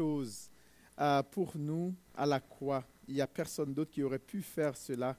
[0.00, 2.84] euh, pour nous à la croix.
[3.08, 5.16] Il n'y a personne d'autre qui aurait pu faire cela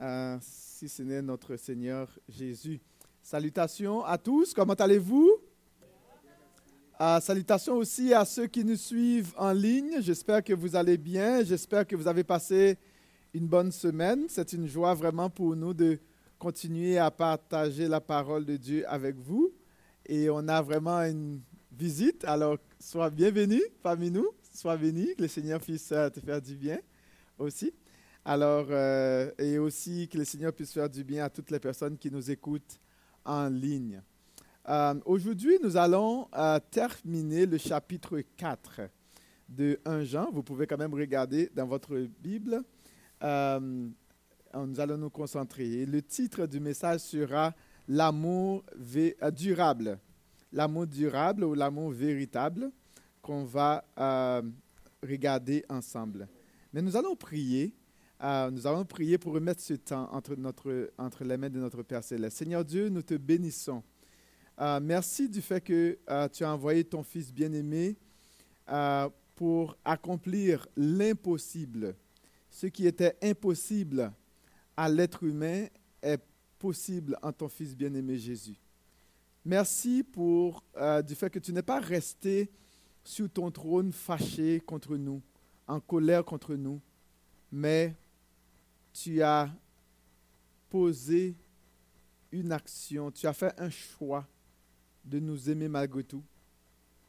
[0.00, 2.80] euh, si ce n'est notre Seigneur Jésus.
[3.22, 5.38] Salutations à tous, comment allez-vous?
[7.00, 10.00] Euh, salutations aussi à ceux qui nous suivent en ligne.
[10.00, 11.42] J'espère que vous allez bien.
[11.42, 12.76] J'espère que vous avez passé
[13.32, 14.26] une bonne semaine.
[14.28, 15.98] C'est une joie vraiment pour nous de
[16.38, 19.50] continuer à partager la parole de Dieu avec vous.
[20.04, 21.40] Et on a vraiment une
[21.72, 22.24] visite.
[22.24, 24.26] Alors, sois bienvenue parmi nous.
[24.54, 25.14] Sois béni.
[25.14, 26.78] Que le Seigneur puisse euh, te faire du bien
[27.38, 27.72] aussi.
[28.24, 31.98] Alors, euh, et aussi que le Seigneur puisse faire du bien à toutes les personnes
[31.98, 32.80] qui nous écoutent
[33.24, 34.02] en ligne.
[34.68, 36.28] Euh, aujourd'hui, nous allons
[36.70, 38.82] terminer le chapitre 4
[39.48, 40.30] de 1 Jean.
[40.32, 42.62] Vous pouvez quand même regarder dans votre Bible.
[43.22, 45.84] nous allons nous concentrer.
[45.86, 47.54] le titre du message sera
[47.88, 48.64] L'amour
[49.32, 49.98] durable
[50.52, 52.70] l'amour durable ou l'amour véritable
[53.22, 54.42] qu'on va euh,
[55.02, 56.28] regarder ensemble.
[56.72, 57.74] Mais nous allons prier.
[58.22, 61.82] Euh, nous allons prier pour remettre ce temps entre, notre, entre les mains de notre
[61.82, 62.36] Père Céleste.
[62.36, 63.82] Seigneur Dieu, nous te bénissons.
[64.60, 65.98] Euh, merci du fait que
[66.32, 67.96] tu as envoyé ton Fils bien-aimé
[69.34, 71.94] pour accomplir l'impossible.
[72.50, 74.12] Ce qui était impossible
[74.76, 75.66] à l'être humain
[76.02, 76.20] est
[76.58, 78.60] possible en ton Fils bien-aimé Jésus.
[79.44, 82.50] Merci pour euh, du fait que tu n'es pas resté
[83.02, 85.22] sur ton trône fâché contre nous,
[85.66, 86.80] en colère contre nous,
[87.50, 87.96] mais
[88.92, 89.50] tu as
[90.68, 91.34] posé
[92.30, 94.26] une action, tu as fait un choix
[95.04, 96.22] de nous aimer malgré tout,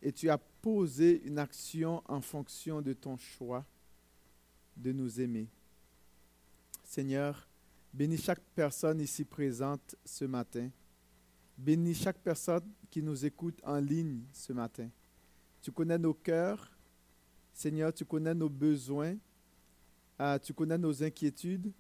[0.02, 3.66] et tu as posé une action en fonction de ton choix
[4.78, 5.50] de nous aimer.
[6.86, 7.48] Seigneur,
[7.94, 10.70] bénis chaque personne ici présente ce matin
[11.62, 14.90] Bénis chaque personne qui nous écoute en ligne ce matin.
[15.62, 16.76] Tu connais nos cœurs.
[17.54, 19.16] Seigneur, tu connais nos besoins.
[20.20, 21.72] Euh, tu connais nos inquiétudes.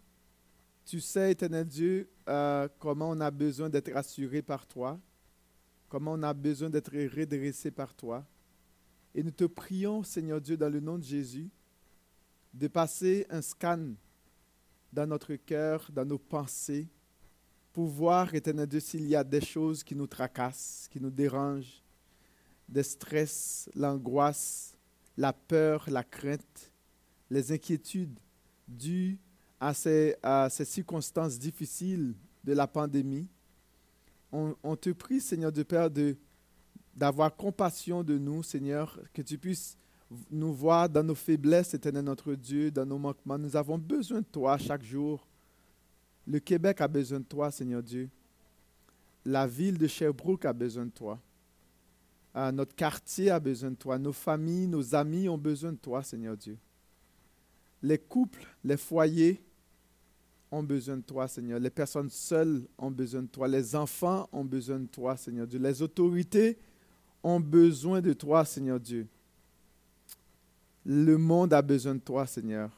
[0.85, 4.99] Tu sais, éternel Dieu, euh, comment on a besoin d'être assuré par toi,
[5.89, 8.23] comment on a besoin d'être redressé par toi.
[9.15, 11.49] Et nous te prions, Seigneur Dieu, dans le nom de Jésus,
[12.53, 13.95] de passer un scan
[14.93, 16.87] dans notre cœur, dans nos pensées,
[17.73, 21.81] pour voir, éternel Dieu, s'il y a des choses qui nous tracassent, qui nous dérangent,
[22.67, 24.75] des stress, l'angoisse,
[25.17, 26.71] la peur, la crainte,
[27.29, 28.19] les inquiétudes
[28.67, 29.17] dues
[29.59, 33.29] à ces, à ces circonstances difficiles de la pandémie.
[34.31, 36.15] On, te prie, Seigneur de Père, de,
[36.95, 39.77] d'avoir compassion de nous, Seigneur, que tu puisses
[40.29, 43.37] nous voir dans nos faiblesses, éternel notre Dieu, dans nos manquements.
[43.37, 45.27] Nous avons besoin de toi chaque jour.
[46.27, 48.09] Le Québec a besoin de toi, Seigneur Dieu.
[49.25, 51.19] La ville de Sherbrooke a besoin de toi.
[52.33, 53.97] Ah, notre quartier a besoin de toi.
[53.99, 56.57] Nos familles, nos amis ont besoin de toi, Seigneur Dieu.
[57.83, 59.41] Les couples, les foyers
[60.51, 61.59] ont besoin de toi, Seigneur.
[61.59, 63.47] Les personnes seules ont besoin de toi.
[63.47, 65.59] Les enfants ont besoin de toi, Seigneur Dieu.
[65.59, 66.57] Les autorités
[67.23, 69.07] ont besoin de toi, Seigneur Dieu.
[70.85, 72.71] Le monde a besoin de toi, Seigneur.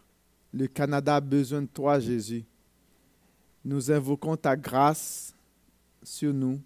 [0.52, 2.44] Le Canada a besoin de toi, Jésus.
[3.66, 5.34] Nous invoquons ta grâce
[6.04, 6.60] sur nous.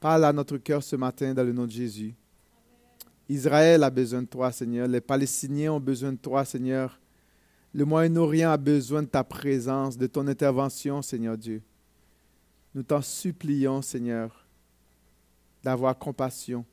[0.00, 2.14] Parle à notre cœur ce matin dans le nom de Jésus.
[3.28, 4.86] Israël a besoin de toi, Seigneur.
[4.86, 6.98] Les Palestiniens ont besoin de toi, Seigneur.
[7.74, 11.62] Le Moyen-Orient a besoin de ta présence, de ton intervention, Seigneur Dieu.
[12.74, 14.46] Nous t'en supplions, Seigneur,
[15.62, 16.64] d'avoir compassion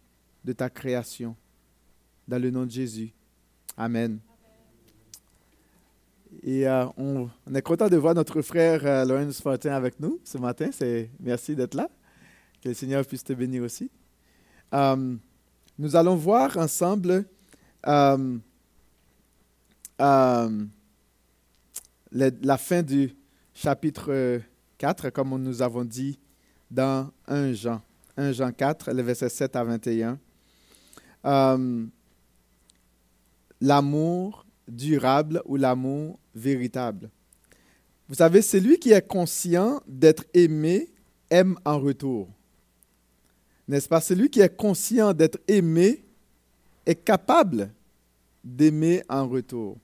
[0.44, 1.36] de ta création.
[2.28, 3.14] Dans le nom de Jésus.
[3.78, 4.20] Amen.
[6.44, 10.38] Et euh, on, est content de voir notre frère euh, Laurence Fortin avec nous ce
[10.38, 10.70] matin.
[10.72, 11.90] C'est, merci d'être là.
[12.62, 13.90] Que le Seigneur puisse te bénir aussi.
[14.74, 15.16] Euh,
[15.78, 17.26] nous allons voir ensemble
[17.84, 18.18] la,
[22.58, 23.16] fin du
[23.54, 24.42] chapitre
[24.78, 26.20] 4, comme nous avons dit
[26.72, 27.82] dans 1 Jean.
[28.18, 30.20] 1 Jean 4, le verset 7 à 21.
[33.62, 37.10] L'amour durable ou l'amour véritable.
[38.08, 40.92] Vous savez, celui qui est conscient d'être aimé
[41.30, 42.30] aime en retour.
[43.68, 44.00] N'est-ce pas?
[44.00, 46.04] Celui qui est conscient d'être aimé
[46.86, 47.72] est capable
[48.44, 49.78] d'aimer en retour.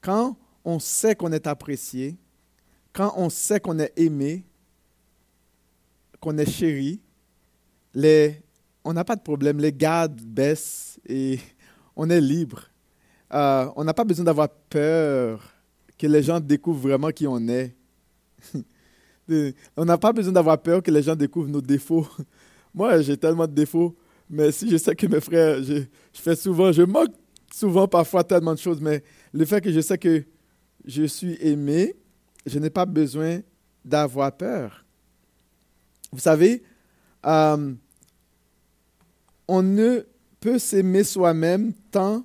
[0.00, 2.16] Quand on sait qu'on est apprécié,
[2.92, 4.44] quand on sait qu'on est aimé,
[6.20, 7.00] qu'on est chéri,
[7.94, 8.42] les,
[8.82, 11.38] on n'a pas de problème, les gardes baissent et
[11.96, 12.64] on est libre.
[13.34, 15.42] Euh, on n'a pas besoin d'avoir peur
[15.98, 17.74] que les gens découvrent vraiment qui on est.
[19.76, 22.06] on n'a pas besoin d'avoir peur que les gens découvrent nos défauts.
[22.74, 23.96] Moi, j'ai tellement de défauts,
[24.30, 25.82] mais si je sais que mes frères, je,
[26.12, 27.12] fais souvent, je manque
[27.52, 29.02] souvent, parfois, tellement de choses, mais
[29.32, 30.24] le fait que je sais que
[30.84, 31.96] je suis aimé,
[32.46, 33.40] je n'ai pas besoin
[33.84, 34.84] d'avoir peur.
[36.12, 36.62] Vous savez,
[37.26, 37.72] euh,
[39.48, 40.04] on ne
[40.40, 42.24] peut s'aimer soi-même tant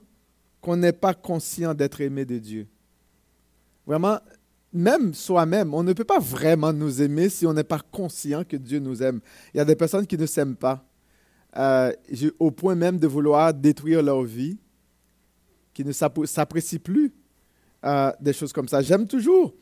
[0.61, 2.67] qu'on n'est pas conscient d'être aimé de Dieu.
[3.85, 4.19] Vraiment,
[4.71, 8.57] même soi-même, on ne peut pas vraiment nous aimer si on n'est pas conscient que
[8.57, 9.19] Dieu nous aime.
[9.53, 10.85] Il y a des personnes qui ne s'aiment pas,
[11.57, 11.91] euh,
[12.37, 14.57] au point même de vouloir détruire leur vie,
[15.73, 17.13] qui ne s'apprécient plus
[17.85, 18.81] euh, des choses comme ça.
[18.81, 19.53] J'aime toujours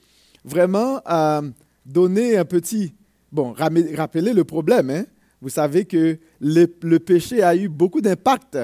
[0.44, 1.49] vraiment euh,
[1.85, 2.94] donner un petit...
[3.31, 4.89] Bon, rappeler le problème.
[4.89, 5.05] Hein?
[5.41, 8.57] Vous savez que le, péché a eu beaucoup d'impact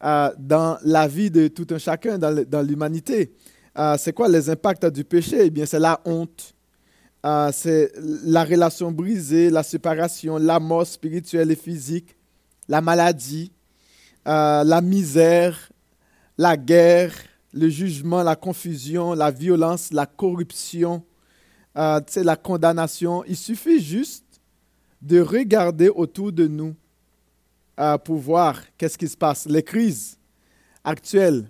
[0.00, 3.32] dans la vie de tout un chacun, dans l'humanité.
[3.78, 5.46] Euh, c'est quoi les impacts du péché?
[5.46, 6.52] Eh bien, c'est la honte,
[7.24, 7.92] euh, c'est
[8.24, 12.16] la relation brisée, la séparation, la mort spirituelle et physique,
[12.66, 13.52] la maladie,
[14.26, 15.70] euh, la misère,
[16.36, 17.14] la guerre,
[17.52, 21.04] le jugement, la confusion, la violence, la corruption,
[21.74, 23.22] la condamnation.
[23.28, 24.40] Il suffit juste
[25.00, 26.74] de regarder autour de nous
[28.04, 29.46] pour voir qu'est-ce qui se passe?
[29.46, 30.18] Les crises
[30.84, 31.48] actuelles,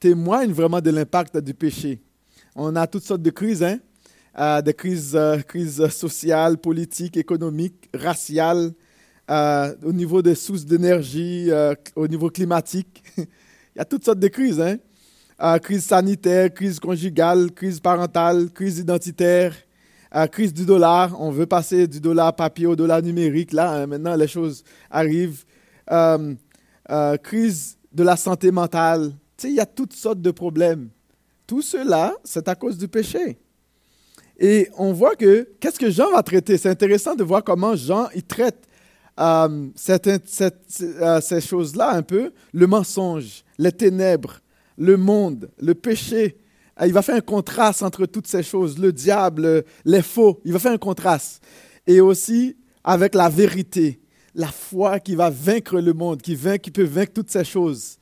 [0.00, 2.00] témoigne vraiment de l'impact du péché.
[2.54, 3.78] On a toutes sortes de crises, hein?
[4.38, 8.72] Euh, des crises, euh, crises sociales, politiques, économiques, raciales,
[9.30, 11.50] euh, au niveau des sources d'énergie,
[11.96, 13.02] au niveau climatique.
[13.18, 14.60] Il y a toutes sortes de crises.
[14.60, 14.76] Hein?
[15.62, 19.54] crise sanitaire, crise conjugale, crise parentale, crise identitaire,
[20.32, 21.14] crise du dollar.
[21.20, 23.52] On veut passer du dollar papier au dollar numérique.
[23.52, 25.44] Là, hein, maintenant, les choses arrivent.
[27.22, 29.12] Crise de la santé mentale,
[29.44, 30.88] il y a toutes sortes de problèmes.
[31.46, 33.38] Tout cela, c'est à cause du péché.
[34.38, 36.56] Et on voit que, qu'est-ce que Jean va traiter?
[36.58, 38.68] C'est intéressant de voir comment Jean il traite
[39.18, 44.40] euh, euh, ces choses-là un peu, le mensonge, les ténèbres,
[44.76, 46.38] le monde, le péché.
[46.80, 50.52] Euh, il va faire un contraste entre toutes ces choses, le diable, les faux, il
[50.52, 51.42] va faire un contraste.
[51.86, 54.00] Et aussi avec la vérité,
[54.38, 57.98] la foi qui va vaincre le monde, qui, peut vaincre toutes ces choses.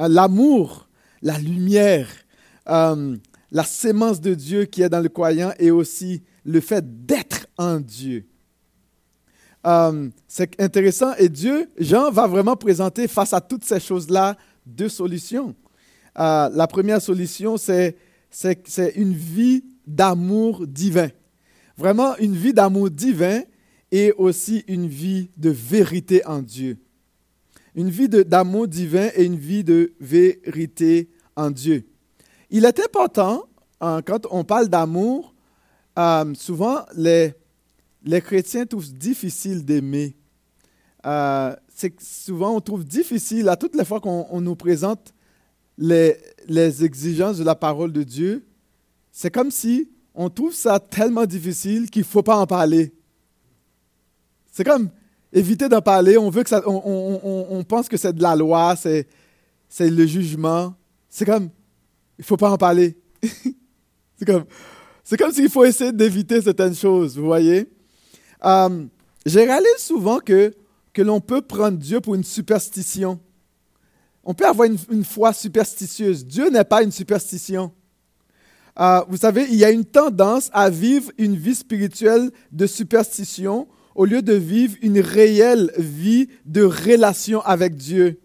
[0.00, 0.88] Euh, l'amour,
[1.20, 2.08] la lumière,
[2.68, 3.16] euh,
[3.50, 7.80] la sémence de Dieu qui est dans le croyant et aussi le fait d'être en
[7.80, 8.26] Dieu.
[9.66, 14.88] Euh, c'est intéressant et Dieu, Jean va vraiment présenter face à toutes ces choses-là deux
[14.88, 15.54] solutions.
[16.14, 17.96] la première solution, c'est
[18.94, 21.08] une vie d'amour divin.
[21.76, 23.42] Vraiment une vie d'amour divin
[23.92, 26.78] et aussi une vie de vérité en Dieu
[27.76, 31.86] une vie d'amour divin et une vie de vérité en Dieu.
[32.50, 33.44] Il est important,
[33.80, 35.34] hein, quand on parle d'amour,
[35.98, 37.34] euh, souvent les,
[38.02, 40.16] les chrétiens trouvent difficile d'aimer.
[41.04, 41.54] Euh,
[41.98, 45.12] souvent on trouve difficile, à toutes les fois qu'on nous présente
[45.76, 46.16] les,
[46.48, 48.46] les exigences de la parole de Dieu,
[49.12, 52.94] c'est comme si on trouve ça tellement difficile qu'il ne faut pas en parler.
[54.56, 54.88] C'est comme,
[55.34, 56.16] éviter d'en parler.
[56.16, 59.06] On veut que ça, on, pense que c'est de la loi, c'est,
[59.68, 60.74] c'est le jugement.
[61.10, 61.50] C'est comme,
[62.18, 62.96] il faut pas en parler.
[63.22, 64.46] c'est comme,
[65.04, 67.70] c'est comme s'il faut essayer d'éviter certaines choses, vous voyez?
[68.46, 68.86] Euh,
[69.26, 70.54] j'ai réalisé souvent que,
[70.94, 73.20] que l'on peut prendre Dieu pour une superstition.
[74.24, 76.24] On peut avoir une, foi superstitieuse.
[76.24, 77.72] Dieu n'est pas une superstition.
[78.80, 83.68] Euh, vous savez, il y a une tendance à vivre une vie spirituelle de superstition
[83.96, 88.20] au lieu de vivre une réelle vie de relation avec Dieu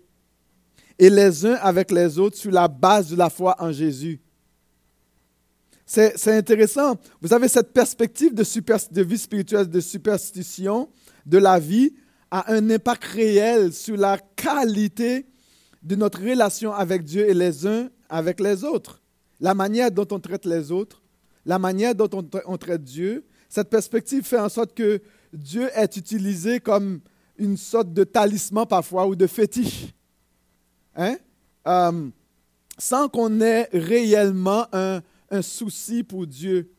[0.99, 4.19] et les uns avec les autres sur la base de la foi en Jésus.
[5.85, 6.95] C'est intéressant.
[7.21, 8.43] Vous avez cette perspective de,
[8.93, 10.89] de vie spirituelle, de superstition
[11.25, 11.93] de la vie
[12.29, 15.25] a un impact réel sur la qualité
[15.83, 19.01] de notre relation avec Dieu et les uns avec les autres.
[19.39, 21.01] La manière dont on traite les autres,
[21.45, 25.01] la manière dont on, on traite Dieu, cette perspective fait en sorte que
[25.33, 26.99] Dieu est utilisé comme
[27.37, 29.87] une sorte de talisman parfois ou de fétiche.
[30.95, 31.17] Hein?
[31.67, 32.09] Euh,
[32.77, 35.01] sans qu'on ait réellement un,
[35.41, 36.69] souci pour Dieu.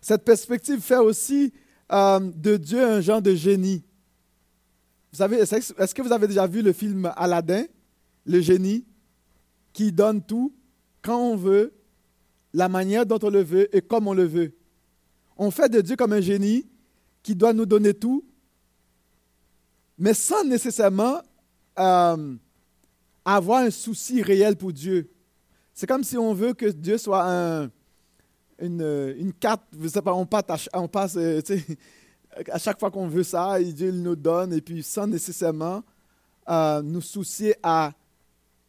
[0.00, 1.52] Cette perspective fait aussi
[1.92, 3.84] euh, de Dieu un genre de génie.
[5.12, 7.64] Vous savez, est-ce que vous avez déjà vu le film Aladdin,
[8.24, 8.84] le génie,
[9.72, 10.52] qui donne tout
[11.02, 11.72] quand on veut,
[12.52, 14.52] la manière dont on le veut et comme on le veut?
[15.36, 16.66] On fait de Dieu comme un génie
[17.24, 18.22] qui doit nous donner tout,
[19.98, 21.20] mais sans nécessairement
[21.78, 22.36] euh,
[23.24, 25.10] avoir un souci réel pour Dieu.
[25.72, 27.70] C'est comme si on veut que Dieu soit un,
[28.60, 29.62] une, une carte,
[30.06, 31.40] on, passe, on passe euh,
[32.50, 35.82] à chaque fois qu'on veut ça, Dieu nous donne, et puis sans nécessairement
[36.48, 37.92] euh, nous soucier à,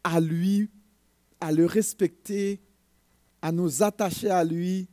[0.02, 0.70] à lui,
[1.42, 2.62] à le respecter,
[3.42, 4.88] à nous attacher à lui,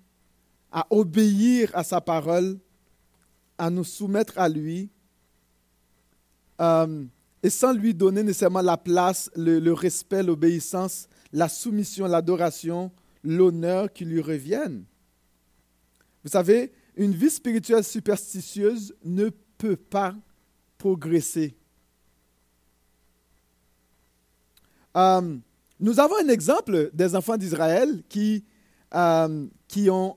[0.73, 2.59] à obéir à sa parole,
[3.59, 4.91] à nous soumettre à lui,
[6.61, 7.05] euh,
[7.43, 12.93] et sans lui donner nécessairement la place, le, respect, l'obéissance, la soumission, l'adoration,
[13.25, 14.85] l'honneur qui lui reviennent.
[16.23, 20.15] Vous savez, une vie spirituelle superstitieuse ne peut pas
[20.79, 21.57] progresser.
[24.97, 25.37] Euh,
[25.81, 28.45] nous avons un exemple des enfants d'Israël qui,
[28.95, 30.17] euh, qui ont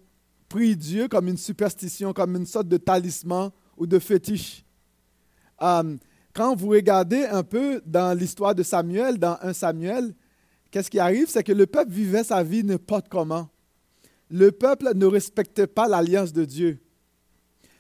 [0.50, 4.64] pris Dieu comme une superstition, comme une sorte de talisman ou de fétiche.
[5.62, 5.96] Euh,
[6.34, 10.14] quand vous regardez un peu dans l'histoire de Samuel, dans 1 Samuel,
[10.70, 11.30] qu'est-ce qui arrive?
[11.30, 13.50] C'est que le peuple vivait sa vie n'importe comment.
[14.30, 16.80] Le peuple ne respectait pas l'alliance de Dieu.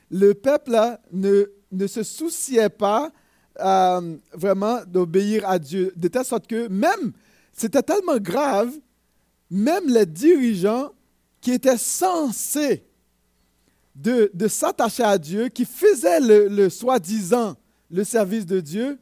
[0.09, 0.77] Le peuple
[1.11, 3.11] ne, ne se souciait pas
[3.59, 7.13] euh, vraiment d'obéir à Dieu, de telle sorte que même,
[7.53, 8.71] c'était tellement grave,
[9.49, 10.91] même les dirigeants
[11.45, 12.83] qui étaient censés
[13.93, 17.55] de, s'attacher à Dieu, qui faisaient le, soi-disant
[17.91, 18.97] le service de Dieu,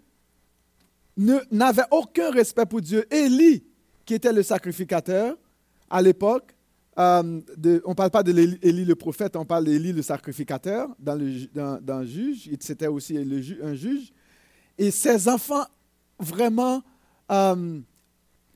[1.15, 3.05] n'avaient aucun respect pour Dieu.
[3.09, 3.63] Élie,
[4.05, 5.38] qui était le sacrificateur
[5.89, 6.53] à l'époque,
[7.00, 7.39] euh,
[7.85, 12.03] on ne parle pas de le prophète, on parle d'Élie le sacrificateur dans, le, dans
[12.03, 12.50] juge.
[12.59, 14.12] C'était aussi un juge.
[14.77, 15.65] Et ses enfants
[16.19, 16.83] vraiment
[17.31, 17.79] euh,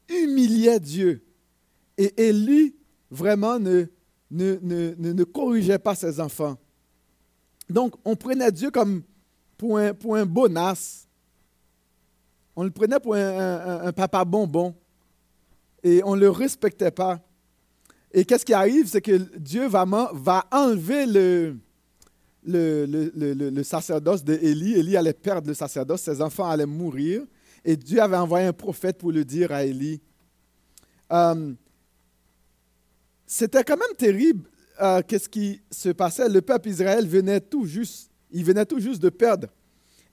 [0.09, 1.23] humiliaient Dieu.
[1.97, 2.75] Et Élie
[3.09, 3.85] vraiment ne,
[4.31, 6.57] ne, ne, ne, corrigeait pas ses enfants.
[7.69, 9.03] Donc, on prenait Dieu comme
[9.57, 11.07] pour un, pour un bonasse.
[12.55, 14.75] On le prenait pour un, un, papa bonbon.
[15.83, 17.19] Et on ne le respectait pas.
[18.11, 18.87] Et qu'est-ce qui arrive?
[18.87, 21.57] C'est que Dieu va, va enlever le,
[22.43, 24.73] le, le, le, sacerdoce d'Élie.
[24.73, 27.23] Élie allait perdre le sacerdoce, ses enfants allaient mourir.
[27.63, 30.01] Et Dieu avait envoyé un prophète pour le dire à Élie.
[31.11, 31.53] Euh,
[33.27, 34.49] c'était quand même terrible
[34.81, 36.29] euh, qu'est-ce qui se passait.
[36.29, 39.47] Le peuple Israël venait tout juste, de perdre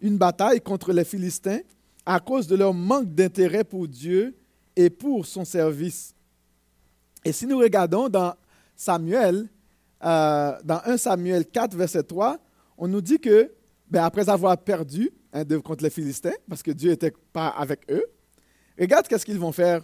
[0.00, 1.60] une bataille contre les Philistins
[2.04, 4.36] à cause de leur manque d'intérêt pour Dieu
[4.76, 6.14] et pour son service.
[7.24, 8.34] Et si nous regardons dans
[8.76, 9.48] Samuel,
[10.04, 12.38] euh, dans 1 Samuel 4, verset 3,
[12.76, 13.52] on nous dit que,
[13.88, 18.04] ben, après avoir perdu hein, contre les Philistins, parce que Dieu n'était pas avec eux,
[18.78, 19.82] regarde qu'est-ce qu'ils vont faire.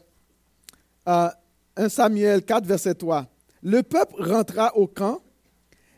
[1.81, 3.27] 1 euh, Samuel 4, verset 3.
[3.63, 5.23] Le peuple rentra au camp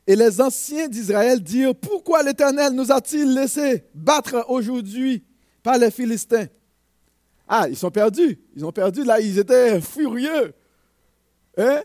[0.07, 5.25] et les anciens d'Israël dirent, pourquoi l'Éternel nous a-t-il laissé battre aujourd'hui
[5.63, 6.47] par les Philistins?
[7.49, 8.39] Ah, ils sont perdus.
[8.55, 10.55] Ils ont perdu, là, ils étaient furieux.
[11.57, 11.83] Hein?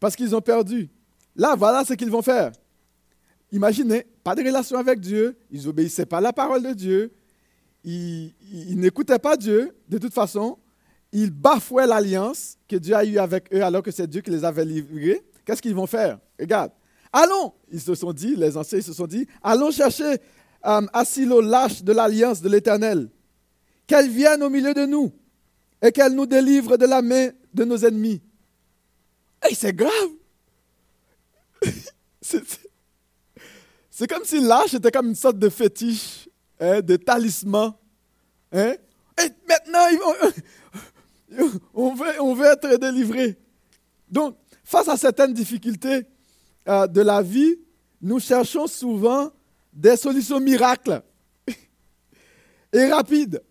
[0.00, 0.88] Parce qu'ils ont perdu.
[1.36, 2.52] Là, voilà ce qu'ils vont faire.
[3.52, 7.12] Imaginez, pas de relation avec Dieu, ils n'obéissaient pas à la parole de Dieu,
[7.84, 8.32] ils,
[8.76, 10.58] n'écoutaient pas Dieu de toute façon,
[11.12, 14.44] ils bafouaient l'alliance que Dieu a eue avec eux alors que c'est Dieu qui les
[14.44, 15.22] avait livrés.
[15.44, 16.18] Qu'est-ce qu'ils vont faire?
[16.40, 16.72] Regarde,
[17.12, 20.16] allons, ils se sont dit, les anciens se sont dit, allons chercher
[20.64, 23.10] um, Asilo, lâche de l'alliance de l'Éternel,
[23.86, 25.12] qu'elle vienne au milieu de nous
[25.82, 28.22] et qu'elle nous délivre de la main de nos ennemis.
[29.48, 29.90] Et c'est grave
[33.90, 36.28] c'est comme si l'âge était comme une sorte de fétiche,
[36.58, 37.74] hein, de talisman.
[38.52, 38.74] Hein?
[39.22, 39.86] Et maintenant,
[41.74, 43.36] on, veut, on veut être.
[44.10, 46.02] Donc, face à certaines difficultés
[46.68, 47.56] euh, de la vie,
[48.00, 49.30] nous cherchons souvent
[49.72, 51.02] des solutions miracles
[52.72, 53.42] et rapides,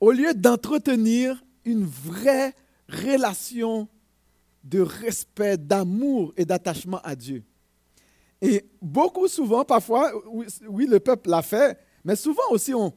[0.00, 2.54] au lieu d'entretenir une vraie
[2.88, 3.88] relation
[4.62, 7.42] de respect, d'amour et d'attachement à Dieu.
[8.40, 10.12] Et beaucoup souvent, parfois,
[10.68, 12.92] oui, le peuple l'a fait, mais souvent aussi, on,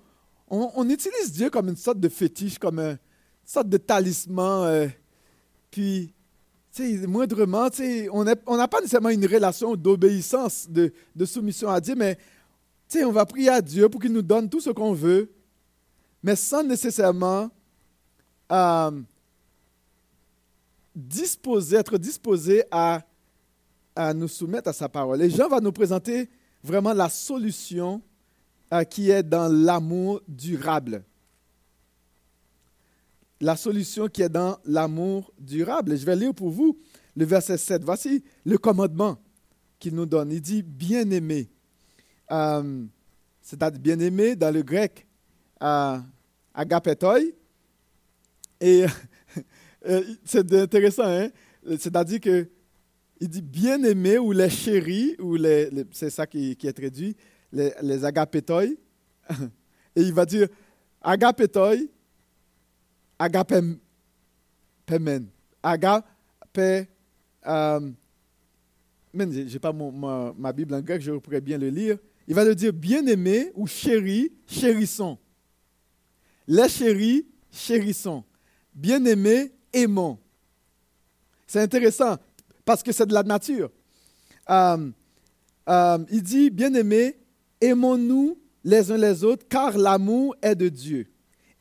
[0.50, 2.98] on, utilise Dieu comme une sorte de fétiche, comme une
[3.46, 4.66] sorte de talisman.
[4.66, 4.88] Euh,
[5.72, 6.14] puis,
[7.08, 7.70] moindrement,
[8.12, 10.92] on n'a pas nécessairement une relation d'obéissance, de,
[11.26, 12.18] soumission à Dieu, mais
[13.04, 15.32] on va prier à Dieu pour qu'il nous donne tout ce qu'on veut,
[16.24, 17.50] mais sans nécessairement
[18.52, 18.92] euh,
[20.96, 23.02] disposer, être disposé à,
[23.96, 25.22] à nous soumettre à sa parole.
[25.22, 26.30] Et Jean va nous présenter
[26.64, 28.02] vraiment la solution
[28.74, 31.04] euh, qui est dans l'amour durable.
[33.40, 35.94] La solution qui est dans l'amour durable.
[35.94, 36.78] Et je vais lire pour vous
[37.16, 37.84] le verset 7.
[37.84, 39.18] Voici le commandement
[39.80, 40.32] qu'il nous donne.
[40.32, 41.50] Il dit bien-aimé.
[42.32, 42.84] Euh,
[43.42, 45.08] c'est-à-dire bien-aimé dans le grec
[45.62, 45.98] euh,
[46.54, 47.20] agapetoi.
[48.60, 48.86] Et
[49.88, 51.30] Euh, c'est intéressant, hein?
[51.80, 52.50] C'est-à-dire que
[53.20, 55.38] il dit bien-aimé ou les chéris, ou
[55.92, 57.16] c'est ça qui, est traduit,
[57.52, 58.66] les, les agapetoi.
[59.96, 60.48] Et il va dire
[61.02, 61.76] agapetoi,
[63.20, 63.80] agapem.
[64.86, 65.28] Pemen.
[65.64, 66.88] Agape.
[67.46, 67.92] Euh,
[69.14, 71.98] je n'ai pas ma, Bible en grec, je pourrais bien le lire.
[72.28, 75.18] Il va le dire bien-aimé ou chéri, chérissons.
[76.48, 78.24] Les chéris, chérissons.
[78.74, 80.20] Bien-aimé, aimons.
[81.46, 82.18] C'est intéressant
[82.66, 83.72] parce que c'est de la nature.
[84.50, 84.92] Euh,
[85.70, 87.18] euh, il dit, bien-aimé,
[87.62, 91.08] aimons-nous les uns les autres, car l'amour est de Dieu.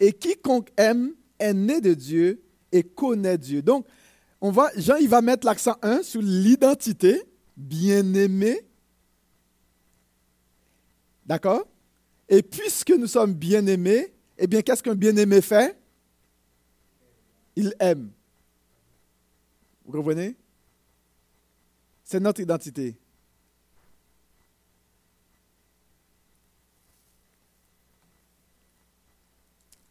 [0.01, 3.62] Et quiconque aime est né de Dieu et connaît Dieu.
[3.62, 3.87] Donc,
[4.40, 7.23] on va, Jean, il va mettre l'accent 1 sur l'identité,
[7.57, 8.61] bien-aimé.
[11.25, 11.66] D'accord?
[12.28, 15.78] Et puisque nous sommes bien-aimés, eh bien, qu'est-ce qu'un bien-aimé fait?
[17.55, 18.11] Il aime.
[19.85, 20.37] Vous comprenez?
[22.05, 22.97] C'est notre identité.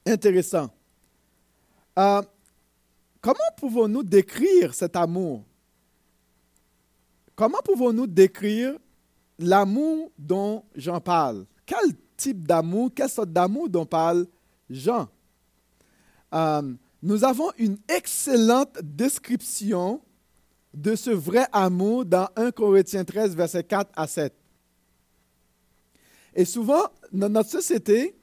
[0.05, 0.75] Intéressant.
[1.97, 2.21] Euh,
[3.21, 5.43] comment pouvons-nous décrire cet amour?
[7.35, 8.77] Comment pouvons-nous décrire
[9.39, 11.45] l'amour dont j'en parle?
[11.65, 14.25] Quel type d'amour, quelle sorte d'amour dont parle
[14.69, 15.07] Jean?
[16.33, 20.01] Euh, Nous avons une excellente description
[20.73, 24.33] de ce vrai amour dans 1 Corinthiens 13, verset 4 à 7.
[26.35, 26.83] Et souvent,
[27.13, 28.15] dans notre société,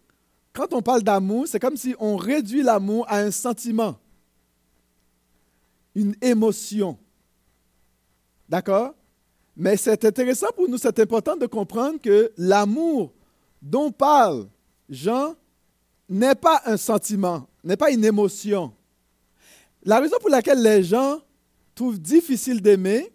[0.52, 3.98] quand on parle d'amour, c'est comme si on réduit l'amour à un sentiment,
[5.94, 6.98] une émotion.
[8.48, 8.94] D'accord?
[9.56, 13.12] Mais c'est intéressant pour nous, c'est important de comprendre que l'amour
[13.60, 14.48] dont parle
[14.88, 15.34] Jean
[16.08, 18.74] n'est pas un sentiment, n'est pas une émotion.
[19.84, 21.20] La raison pour laquelle les gens
[21.74, 23.10] trouvent difficile d'aimer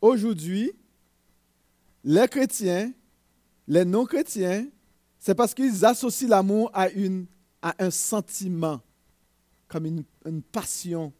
[0.00, 0.72] aujourd'hui,
[2.04, 2.92] les chrétiens,
[3.66, 4.66] les non-chrétiens,
[5.24, 6.88] c'est parce qu'ils associent l'amour à,
[7.78, 8.82] un sentiment,
[9.66, 11.14] comme une, passion,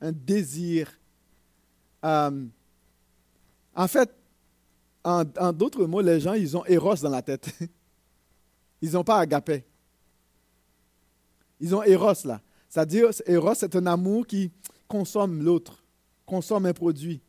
[0.00, 0.96] un désir.
[2.04, 2.46] Euh,
[3.74, 4.14] en fait,
[5.02, 7.48] en, d'autres mots, les gens, ils ont Eros dans la tête.
[8.80, 9.64] Ils n'ont pas agapé.
[11.58, 12.40] Ils ont Eros là.
[12.68, 14.52] C'est-à-dire, Eros, c'est un amour qui
[14.86, 15.82] consomme l'autre,
[16.24, 17.20] consomme un produit.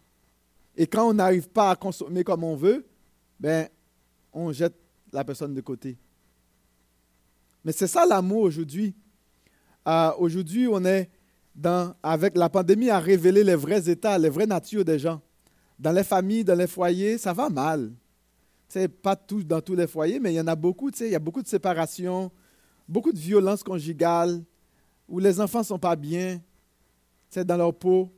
[0.78, 2.86] Et quand on n'arrive pas à consommer comme on veut,
[3.40, 3.68] ben,
[4.32, 4.76] on jette
[5.12, 5.98] la personne de côté.
[7.64, 8.96] Mais c'est ça l'amour aujourd'hui.
[9.88, 11.10] Euh, aujourd'hui, on est
[11.56, 15.22] dans, avec la pandémie a révélé les vrais états, les vraies natures des gens.
[15.78, 17.92] Dans les familles, dans les foyers, ça va mal.
[18.68, 20.92] C'est pas tout dans tous les foyers, mais il y en a beaucoup.
[21.00, 22.32] Il y a beaucoup de séparations,
[22.88, 24.44] beaucoup de violences conjugales,
[25.08, 26.40] où les enfants ne sont pas bien
[27.36, 28.12] dans leur peau,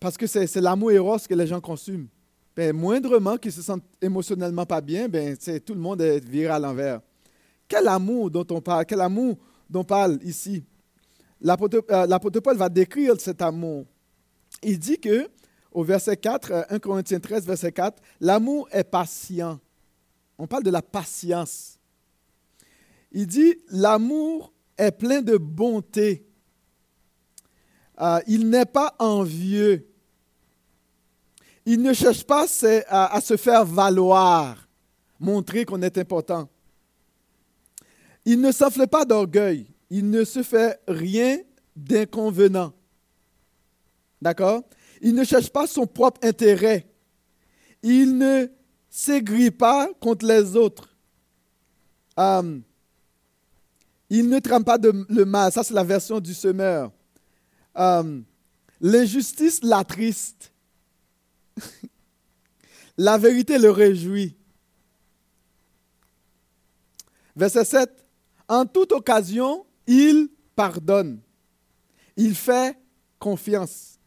[0.00, 2.08] parce que c'est l'amour éros que les gens consument.
[2.54, 6.58] Ben, moindrement qu'ils se sentent émotionnellement pas bien, ben, tout le monde est viré à
[6.58, 7.00] l'envers.
[7.72, 9.38] Quel amour dont on parle, quel amour
[9.70, 10.62] dont parle ici.
[11.40, 13.86] L'apôtre euh, Paul va décrire cet amour.
[14.62, 15.30] Il dit que,
[15.70, 19.58] au verset 4, 1 euh, Corinthiens 13, verset 4, l'amour est patient.
[20.36, 21.78] On parle de la patience.
[23.10, 26.26] Il dit, l'amour est plein de bonté.
[28.02, 29.88] Euh, il n'est pas envieux.
[31.64, 32.44] Il ne cherche pas
[32.90, 34.68] à se faire valoir,
[35.18, 36.50] montrer qu'on est important.
[38.24, 39.66] Il ne s'enfle pas d'orgueil.
[39.90, 41.38] Il ne se fait rien
[41.76, 42.72] d'inconvenant.
[44.20, 44.62] D'accord?
[45.00, 46.86] Il ne cherche pas son propre intérêt.
[47.82, 48.48] Il ne
[48.88, 50.94] s'aigrit pas contre les autres.
[52.18, 52.60] Euh,
[54.08, 55.50] il ne trame pas le mal.
[55.50, 56.92] Ça, c'est la version du semeur.
[57.76, 58.20] Euh,
[58.80, 60.52] l'injustice l'attriste.
[62.96, 64.36] la vérité le réjouit.
[67.34, 68.01] Verset 7.
[68.52, 71.22] En toute occasion, il pardonne.
[72.18, 72.76] Il fait
[73.18, 73.98] confiance.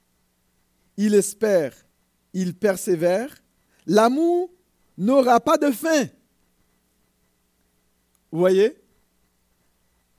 [0.97, 1.73] Il espère.
[2.31, 3.35] Il persévère.
[3.87, 4.51] L'amour
[4.99, 6.03] n'aura pas de fin.
[8.31, 8.77] Vous voyez?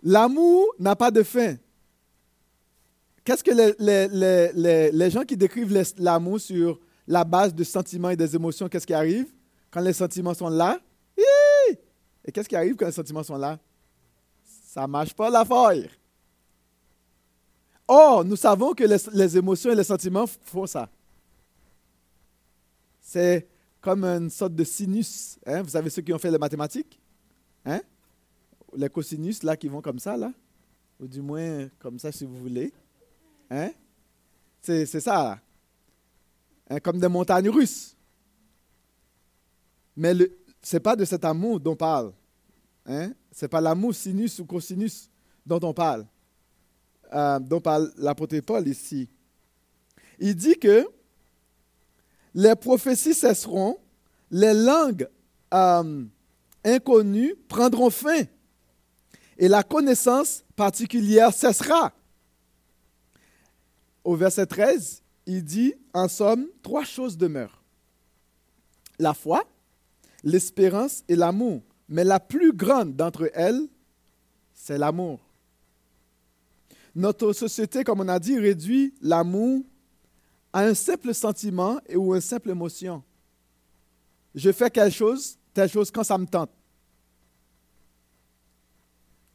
[0.02, 1.54] L'amour n'a pas de fin.
[3.22, 3.52] Qu'est-ce que
[4.98, 8.94] les, gens qui décrivent l'amour sur la base de sentiments et des émotions, qu'est-ce qui
[8.94, 9.32] arrive?
[9.70, 10.80] Quand les sentiments sont là
[12.24, 13.60] Et qu'est-ce qui arrive quand les sentiments sont là?
[14.76, 15.88] Ça ne marche pas l'affaire.
[17.88, 20.90] Or, nous savons que les, émotions et les sentiments font ça.
[23.00, 23.48] C'est
[23.80, 25.38] comme une sorte de sinus.
[25.46, 25.62] Hein?
[25.62, 27.00] Vous savez ceux qui ont fait les mathématiques?
[27.64, 27.80] Hein?
[28.76, 30.30] Les cosinus, là, qui vont comme ça, là?
[31.00, 32.70] Ou du moins, comme ça, si vous voulez.
[33.48, 33.70] Hein?
[34.60, 35.40] C'est ça?
[36.82, 37.96] Comme des montagnes russes.
[39.96, 40.12] Mais
[40.60, 42.12] ce n'est pas de cet amour dont on parle.
[42.87, 43.12] Hein?
[43.33, 45.11] Ce n'est pas l'amour sinus ou cosinus
[45.44, 46.07] dont on parle.
[47.12, 49.09] euh, dont parle l'apôtre Paul ici.
[50.18, 50.88] Il dit que
[52.35, 53.79] les prophéties cesseront,
[54.31, 55.09] les langues
[55.55, 56.05] euh,
[56.64, 58.25] inconnues prendront fin
[59.38, 61.92] et la connaissance particulière cessera.
[64.03, 67.62] Au verset 13, il dit, en somme, trois choses demeurent.
[68.99, 69.44] La foi,
[70.22, 71.62] l'espérance et l'amour.
[71.88, 73.66] Mais la plus grande d'entre elles,
[74.53, 75.20] c'est l'amour.
[76.94, 79.62] Notre société, comme on a dit, réduit l'amour
[80.53, 83.03] à un simple sentiment ou une simple émotion.
[84.35, 86.51] Je fais quelque chose, telle chose, quand ça me tente.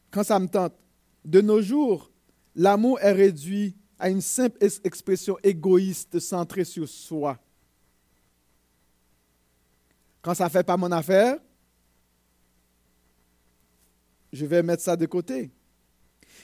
[0.10, 0.74] Quand ça me tente.
[1.24, 2.12] De nos jours,
[2.56, 7.38] l'amour est réduit à une simple expression égoïste centrée sur soi.
[10.24, 11.38] Quand ça ne fait pas mon affaire,
[14.32, 15.52] je vais mettre ça de côté.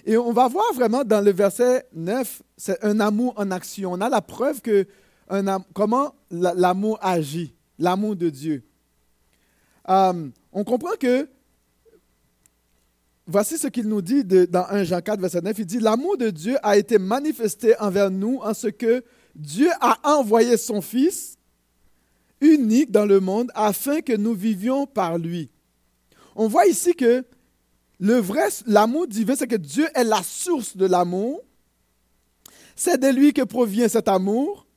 [0.06, 3.94] Et on va voir vraiment dans le verset 9, c'est un amour en action.
[3.94, 4.88] On a la preuve que
[5.74, 8.64] comment l'amour agit, l'amour de Dieu.
[9.90, 11.28] Euh, on comprend que,
[13.26, 16.30] voici ce qu'il nous dit dans 1 Jean 4, verset 9, il dit, l'amour de
[16.30, 19.04] Dieu a été manifesté envers nous en ce que
[19.36, 21.38] Dieu a envoyé son Fils
[22.42, 25.50] unique dans le monde afin que nous vivions par lui.
[26.36, 27.26] On voit ici que
[28.00, 31.44] le vrai, l'amour divin, c'est que Dieu est la source de l'amour.
[32.76, 34.68] C'est de lui que provient cet amour,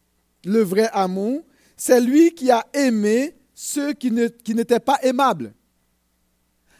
[0.44, 1.42] le vrai amour.
[1.76, 5.52] C'est lui qui a aimé ceux qui, n'étaient pas aimables.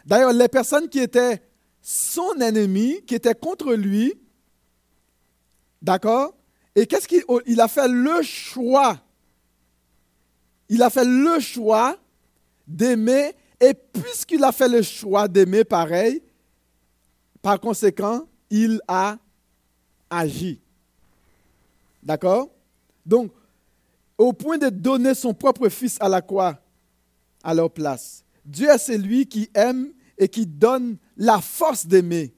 [0.03, 1.43] D'ailleurs, les personnes qui étaient
[1.79, 4.15] son ennemi, qui étaient contre lui,
[5.79, 6.35] d'accord?
[6.75, 8.99] Et qu'est-ce qu'il il a fait le choix
[10.69, 11.97] Il a fait le choix
[12.67, 16.23] d'aimer, et puisqu'il a fait le choix d'aimer pareil,
[17.41, 19.17] par conséquent, il a
[20.09, 20.59] agi.
[22.03, 22.49] D'accord?
[23.05, 23.31] Donc,
[24.17, 26.59] au point de donner son propre fils à la croix,
[27.43, 28.23] à leur place.
[28.45, 32.33] Dieu est celui qui aime et qui donne la force d'aimer.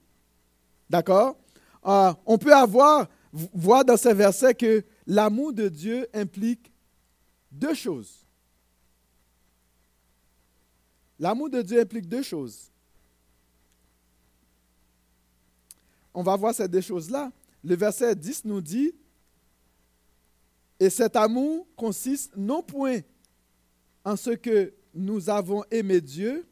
[0.90, 1.38] D'accord?
[1.86, 6.72] Euh, On peut avoir, voir dans ces versets que l'amour de Dieu implique
[7.52, 8.26] deux choses.
[11.20, 12.72] L'amour de Dieu implique deux choses.
[16.14, 17.32] On va voir ces deux choses-là.
[17.64, 18.94] Le verset 10 nous dit,
[20.80, 23.00] et cet amour consiste non point
[24.04, 26.46] en ce que nous avons aimé Dieu,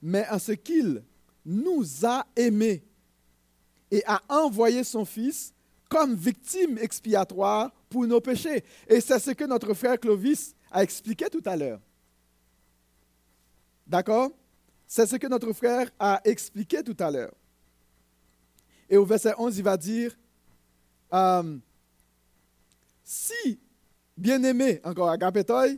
[0.00, 1.02] mais en ce qu'il
[1.44, 2.82] nous a aimés
[3.90, 5.52] et a envoyé son Fils
[5.88, 8.64] comme victime expiatoire pour nos péchés.
[8.86, 11.80] Et c'est ce que notre frère Clovis a expliqué tout à l'heure.
[13.86, 14.30] D'accord?
[14.86, 17.34] C'est ce que notre frère a expliqué tout à l'heure.
[18.88, 20.16] Et au verset 11, il va dire,
[21.12, 21.58] euh,
[23.04, 23.60] si,
[24.16, 25.68] bien-aimé, encore agapetoi,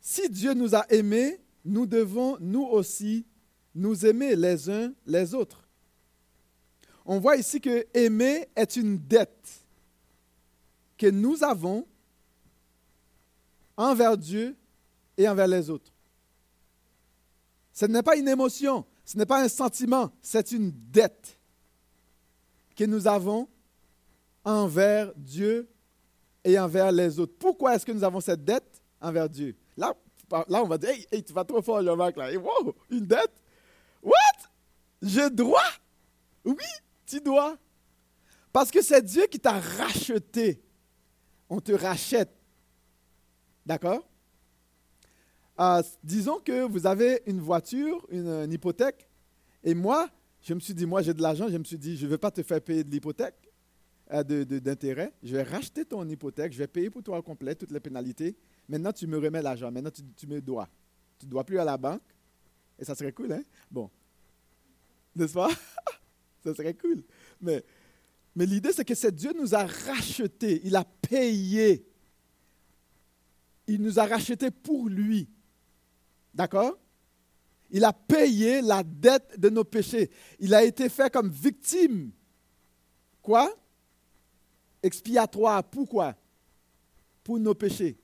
[0.00, 3.26] si Dieu nous a aimés, nous devons, nous aussi,
[3.74, 5.68] nous aimer les uns les autres.
[7.04, 9.64] On voit ici que aimer est une dette
[10.98, 11.86] que nous avons
[13.76, 14.56] envers Dieu
[15.16, 15.92] et envers les autres.
[17.72, 21.35] Ce n'est pas une émotion, ce n'est pas un sentiment, c'est une dette
[22.76, 23.48] que nous avons
[24.44, 25.68] envers Dieu
[26.44, 27.34] et envers les autres.
[27.38, 29.56] Pourquoi est-ce que nous avons cette dette envers Dieu?
[29.76, 29.94] Là,
[30.30, 32.30] là on va dire, hey, tu vas trop fort, le mec, là.
[32.38, 33.32] wow, une dette?
[34.02, 34.12] What?
[35.02, 35.72] Je dois?
[36.44, 36.54] Oui,
[37.06, 37.56] tu dois.
[38.52, 40.62] Parce que c'est Dieu qui t'a racheté.
[41.48, 42.30] On te rachète.
[43.64, 44.08] D'accord?
[45.58, 49.08] Euh, disons que vous avez une voiture, une hypothèque,
[49.64, 50.08] et moi,
[50.46, 52.18] je me suis dit, moi j'ai de l'argent, je me suis dit, je ne vais
[52.18, 53.52] pas te faire payer de l'hypothèque,
[54.12, 55.12] euh, d'intérêt.
[55.20, 58.36] je vais racheter ton hypothèque, je vais payer pour toi au complet toutes les pénalités.
[58.68, 59.72] Maintenant, tu me remets l'argent.
[59.72, 60.68] Maintenant, tu, me dois.
[61.18, 62.02] Tu ne dois plus à la banque.
[62.78, 63.42] Et ça serait cool, hein?
[63.68, 63.90] Bon.
[65.16, 65.48] N'est-ce pas?
[66.44, 67.02] ça serait cool.
[67.40, 67.64] Mais,
[68.36, 70.60] mais l'idée, c'est que c'est Dieu nous a rachetés.
[70.62, 71.88] Il a payé.
[73.66, 75.28] Il nous a rachetés pour lui.
[76.32, 76.78] D'accord?
[77.70, 80.10] Il a payé la dette de nos péchés.
[80.38, 82.10] Il a été fait comme victime.
[83.22, 83.52] Quoi?
[84.82, 85.64] Expiatoire.
[85.64, 86.14] Pourquoi?
[87.24, 87.98] Pour nos péchés.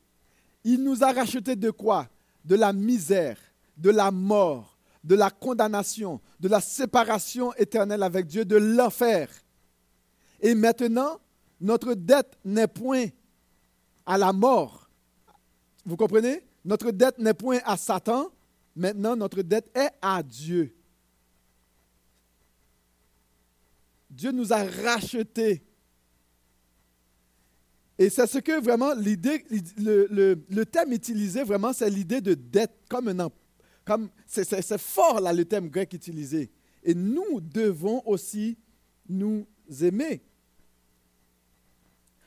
[0.65, 2.09] Il nous a racheté de quoi?
[2.45, 3.39] De la misère,
[3.77, 9.29] de la mort, de la condamnation, de la séparation éternelle avec Dieu, de l'enfer.
[10.41, 11.21] Et maintenant,
[11.61, 13.07] notre dette n'est point
[14.05, 14.89] à la mort.
[15.85, 16.45] Vous comprenez?
[16.65, 18.31] Notre dette n'est point à Satan,
[18.75, 20.75] Maintenant, notre dette est à Dieu.
[24.09, 25.63] Dieu nous a rachetés.
[27.99, 29.45] Et c'est ce que vraiment l'idée,
[29.79, 33.31] le, thème utilisé vraiment, c'est l'idée de dette, comme un
[33.85, 36.51] comme c'est fort là le thème grec utilisé.
[36.85, 38.57] Et nous devons aussi
[39.09, 39.47] nous
[39.81, 40.23] aimer.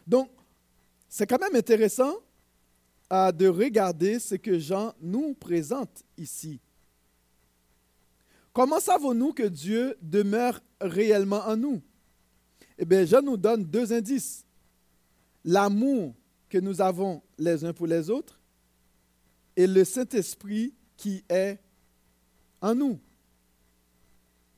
[0.06, 0.30] Donc,
[1.08, 2.14] c'est quand même intéressant
[3.12, 6.60] euh, de regarder ce que Jean nous présente ici.
[8.54, 11.82] Comment savons-nous que Dieu demeure réellement en nous?
[12.78, 14.46] Eh bien, Jean nous donne deux indices.
[15.44, 16.16] L'amour
[16.50, 18.40] que nous avons les uns pour les autres
[19.56, 21.60] et le Saint-Esprit qui est
[22.62, 23.00] en nous.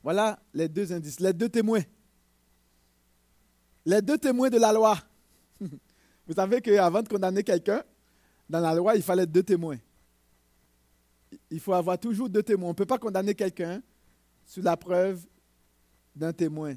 [0.02, 1.82] Voilà les deux indices, les deux témoins.
[3.84, 4.98] Les deux témoins de la loi.
[5.60, 7.82] Vous savez qu'avant de condamner quelqu'un,
[8.48, 9.78] dans la loi, il fallait deux témoins.
[11.50, 12.68] Il faut avoir toujours deux témoins.
[12.68, 13.82] On ne peut pas condamner quelqu'un
[14.46, 15.26] sous la preuve
[16.16, 16.74] d'un témoin.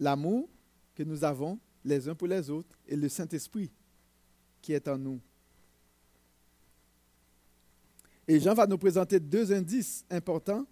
[0.00, 0.48] L'amour
[0.94, 3.70] que nous avons les uns pour les autres et le Saint-Esprit
[4.60, 5.20] qui est en nous.
[8.26, 10.66] Et Jean va nous présenter deux indices importants.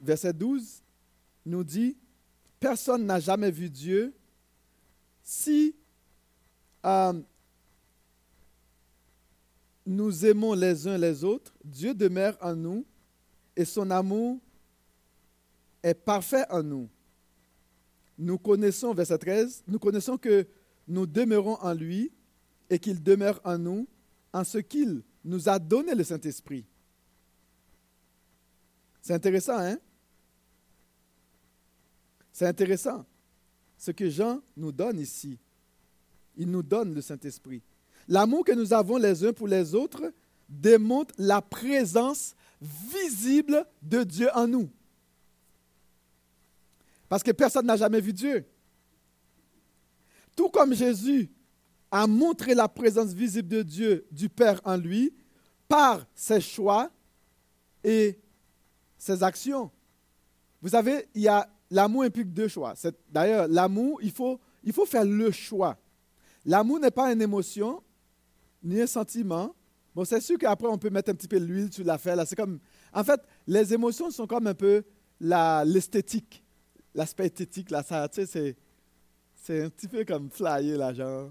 [0.00, 0.82] Verset 12
[1.46, 1.96] nous dit,
[2.60, 4.14] Personne n'a jamais vu Dieu.
[5.22, 5.74] Si
[6.84, 7.12] euh,
[9.86, 12.84] nous aimons les uns les autres, Dieu demeure en nous
[13.56, 14.38] et son amour
[15.82, 16.88] est parfait en nous.
[18.18, 20.46] Nous connaissons, verset 13, nous connaissons que
[20.86, 22.10] nous demeurons en lui
[22.68, 23.86] et qu'il demeure en nous
[24.32, 26.64] en ce qu'il nous a donné le Saint-Esprit.
[29.00, 29.78] C'est intéressant, hein?
[32.38, 33.04] C'est intéressant
[33.76, 35.40] ce que Jean nous donne ici.
[36.36, 37.64] Il nous donne le Saint-Esprit.
[38.06, 40.12] L'amour que nous avons les uns pour les autres
[40.48, 44.70] démontre la présence visible de Dieu en nous.
[47.08, 48.46] Parce que personne n'a jamais vu Dieu.
[50.36, 51.28] Tout comme Jésus
[51.90, 55.12] a montré la présence visible de Dieu, du Père en lui,
[55.66, 56.88] par ses choix
[57.82, 58.16] et
[58.96, 59.72] ses actions.
[60.62, 62.74] Vous savez, il y a l'amour implique deux choix.
[63.10, 65.76] D'ailleurs, l'amour, il faut, il faut faire le choix.
[66.44, 67.82] L'amour n'est pas une émotion,
[68.62, 69.54] ni un sentiment.
[69.94, 72.16] Bon, c'est sûr qu'après, on peut mettre un petit peu l'huile sur l'affaire.
[72.26, 72.58] C'est comme,
[72.92, 74.82] en fait, les émotions sont comme un peu
[75.20, 76.44] l'esthétique,
[76.94, 77.70] l'aspect esthétique.
[77.70, 78.56] Là, ça, tu sais,
[79.34, 81.30] c'est un petit peu comme flyer, là, genre.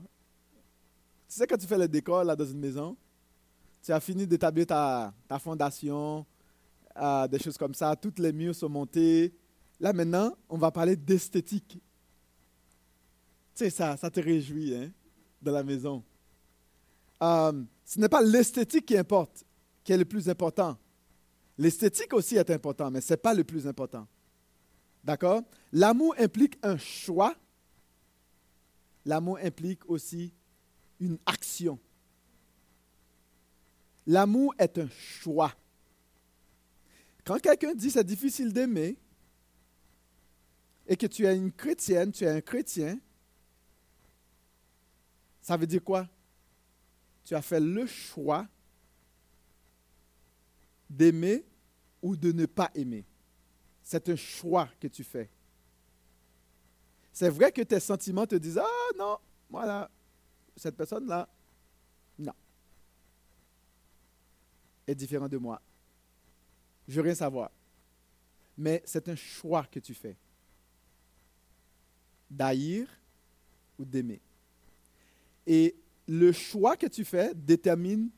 [1.30, 2.96] Tu sais, quand tu fais le décor là, dans une maison,
[3.84, 6.26] tu as fini d'établir ta, ta fondation,
[6.96, 9.34] euh, des choses comme ça, toutes les murs sont montés,
[9.80, 11.80] Là maintenant, on va parler d'esthétique.
[13.56, 14.92] Tu sais, ça, ça te réjouit hein,
[15.42, 16.04] dans la maison.
[17.22, 19.46] Euh, ce n'est pas l'esthétique qui importe,
[19.84, 20.78] qui est le plus important.
[21.58, 24.08] L'esthétique aussi est important, mais ce n'est pas le plus important.
[25.04, 25.42] D'accord?
[25.72, 27.36] L'amour implique un choix.
[29.06, 30.34] L'amour implique aussi
[31.00, 31.80] une action.
[34.06, 35.54] L'amour est un choix.
[37.24, 38.98] Quand quelqu'un dit c'est difficile d'aimer,
[40.88, 42.98] et que tu es une chrétienne, tu es un chrétien,
[45.42, 46.08] ça veut dire quoi?
[47.26, 48.48] Tu as fait le choix
[50.90, 51.46] d'aimer
[52.02, 53.06] ou de ne pas aimer.
[53.84, 55.30] C'est un choix que tu fais.
[57.12, 59.18] C'est vrai que tes sentiments te disent Ah non,
[59.50, 59.90] voilà,
[60.56, 61.28] cette personne-là,
[62.18, 62.34] non,
[64.86, 65.62] est différente de moi.
[66.88, 67.52] Je veux rien savoir.
[68.58, 70.16] Mais c'est un choix que tu fais
[72.30, 72.88] d'haïr
[73.78, 74.22] ou d'aimer.
[75.46, 75.76] Et
[76.08, 78.10] le choix que tu fais détermine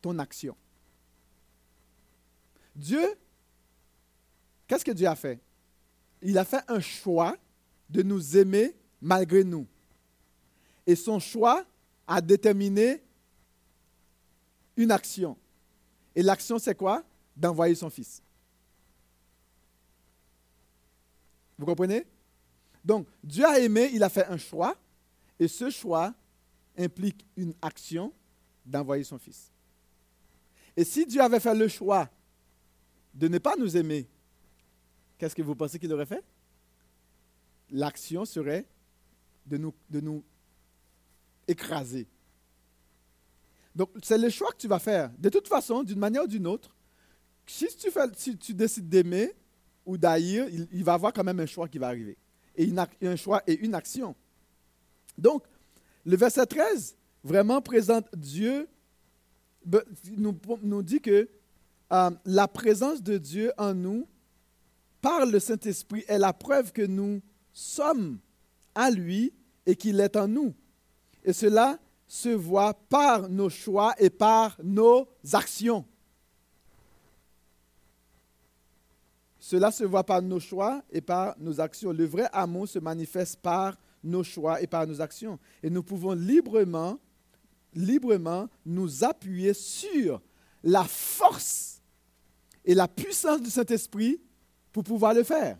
[0.00, 0.56] ton action.
[2.74, 3.14] Dieu,
[4.66, 5.40] qu'est-ce que Dieu a fait?
[6.22, 7.36] Il a fait un choix
[7.88, 9.66] de nous aimer malgré nous.
[10.86, 11.64] Et son choix
[12.06, 13.02] a déterminé
[14.76, 15.36] une action.
[16.14, 17.04] Et l'action, c'est quoi?
[17.36, 18.22] D'envoyer son fils.
[21.58, 22.06] Vous comprenez?
[22.88, 24.74] Donc, Dieu a aimé, il a fait un choix,
[25.38, 26.14] et ce choix
[26.74, 28.14] implique une action
[28.64, 29.52] d'envoyer son Fils.
[30.74, 32.08] Et si Dieu avait fait le choix
[33.12, 34.08] de ne pas nous aimer,
[35.18, 36.24] qu'est-ce que vous pensez qu'il aurait fait?
[37.68, 38.64] L'action serait
[39.44, 40.24] de nous,
[41.46, 42.08] écraser.
[43.74, 45.10] Donc, c'est le choix que tu vas faire.
[45.18, 46.74] De toute façon, d'une manière ou d'une autre,
[47.46, 49.34] si tu, si tu décides d'aimer
[49.84, 52.16] ou d'haïr, il, il va y avoir quand même un choix qui va arriver
[52.58, 54.14] et un choix et une action.
[55.16, 55.44] Donc,
[56.04, 58.68] le verset 13 vraiment présente Dieu
[60.16, 61.28] nous, dit que
[61.92, 64.06] euh, la présence de Dieu en nous,
[65.00, 67.20] par le Saint-Esprit, est la preuve que nous
[67.52, 68.18] sommes
[68.74, 69.32] à lui
[69.66, 70.54] et qu'il est en nous.
[71.24, 75.84] Et cela se voit par nos choix et par nos actions.
[79.38, 81.92] Cela se voit par nos choix et par nos actions.
[81.92, 85.38] Le vrai amour se manifeste par nos choix et par nos actions.
[85.62, 86.98] Et nous pouvons librement,
[87.74, 90.20] librement nous appuyer sur
[90.62, 91.80] la force
[92.64, 94.20] et la puissance du Saint-Esprit
[94.72, 95.58] pour pouvoir le faire.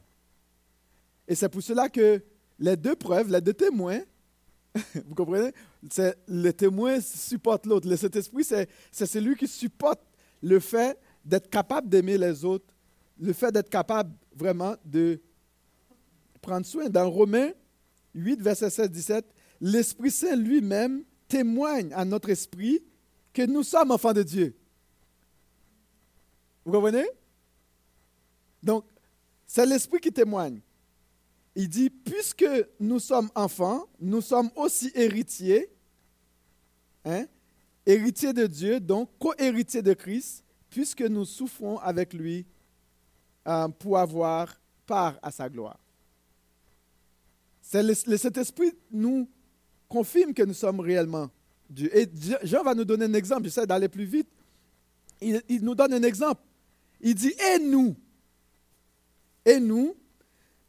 [1.26, 2.22] Et c'est pour cela que
[2.58, 4.00] les deux preuves, les deux témoins,
[5.06, 5.52] vous comprenez?
[6.26, 7.88] Le témoin supporte l'autre.
[7.88, 10.00] Le Saint-Esprit, c'est celui qui supporte
[10.42, 12.66] le fait d'être capable d'aimer les autres,
[13.18, 15.20] le fait d'être capable vraiment de
[16.40, 16.88] prendre soin.
[16.88, 17.50] Dans Romains
[18.14, 19.24] 8, verset 16, 17,
[19.60, 22.82] l'Esprit Saint lui-même témoigne à notre esprit
[23.32, 24.56] que nous sommes enfants de Dieu.
[26.64, 27.06] Vous comprenez?
[28.62, 28.84] Donc,
[29.46, 30.60] c'est l'Esprit qui témoigne.
[31.54, 32.46] Il dit, puisque
[32.78, 35.70] nous sommes enfants, nous sommes aussi héritiers,
[37.04, 37.26] hein,
[37.84, 42.46] héritiers de Dieu, donc co-héritiers de Christ, puisque nous souffrons avec lui
[43.78, 45.78] pour avoir part à sa gloire.
[47.62, 49.28] C'est le, cet esprit nous
[49.88, 51.30] confirme que nous sommes réellement
[51.68, 51.94] Dieu.
[51.96, 52.08] Et
[52.42, 54.28] Jean va nous donner un exemple, j'essaie d'aller plus vite.
[55.20, 56.42] Il, il, nous donne un exemple.
[57.00, 57.94] Il dit, et nous,
[59.44, 59.94] et nous,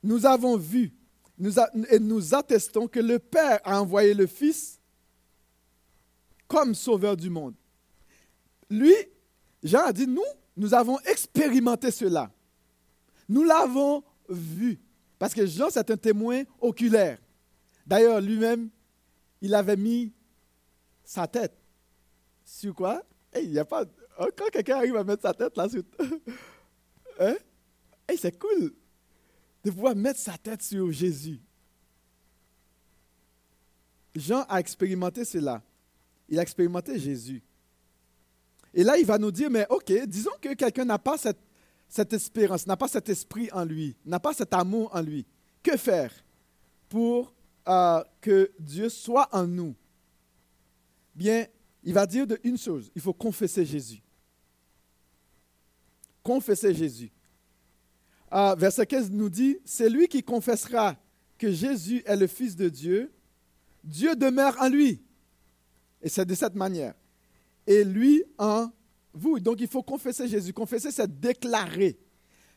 [0.03, 0.93] nous avons vu
[1.39, 1.53] nous
[1.89, 4.79] et nous attestons que le Père a envoyé le Fils
[6.47, 7.55] comme sauveur du monde.
[8.69, 8.93] Lui,
[9.63, 10.21] Jean a dit, nous,
[10.57, 12.29] nous avons expérimenté cela.
[13.29, 14.79] Nous l'avons vu.
[15.19, 17.19] Parce que Jean, c'est un témoin oculaire.
[17.85, 18.69] D'ailleurs, lui-même,
[19.41, 20.11] il avait mis
[21.03, 21.55] sa tête
[22.43, 23.03] sur quoi?
[23.39, 23.85] Il n'y a pas.
[24.19, 25.83] Oh, quand quelqu'un arrive à mettre sa tête là sur.
[27.19, 27.35] hein?
[28.17, 28.73] C'est cool
[29.63, 31.39] de pouvoir mettre sa tête sur Jésus.
[34.15, 35.61] Jean a expérimenté cela.
[36.27, 37.43] Il a expérimenté Jésus.
[38.73, 41.39] Et là, il va nous dire, mais ok, disons que quelqu'un n'a pas cette,
[41.89, 45.25] cette espérance, n'a pas cet esprit en lui, n'a pas cet amour en lui.
[45.61, 46.13] Que faire
[46.87, 47.33] pour
[47.67, 49.75] euh, que Dieu soit en nous?
[51.13, 51.45] Bien,
[51.83, 54.01] il va dire de une chose, il faut confesser Jésus.
[56.23, 57.11] Confesser Jésus
[58.57, 60.95] verset 15 nous dit, c'est lui qui confessera
[61.37, 63.11] que Jésus est le Fils de Dieu,
[63.83, 65.01] Dieu demeure en lui.
[66.01, 66.93] Et c'est de cette manière.
[67.65, 68.69] Et lui en
[69.13, 69.39] vous.
[69.39, 70.53] Donc il faut confesser Jésus.
[70.53, 71.97] Confesser, c'est déclarer.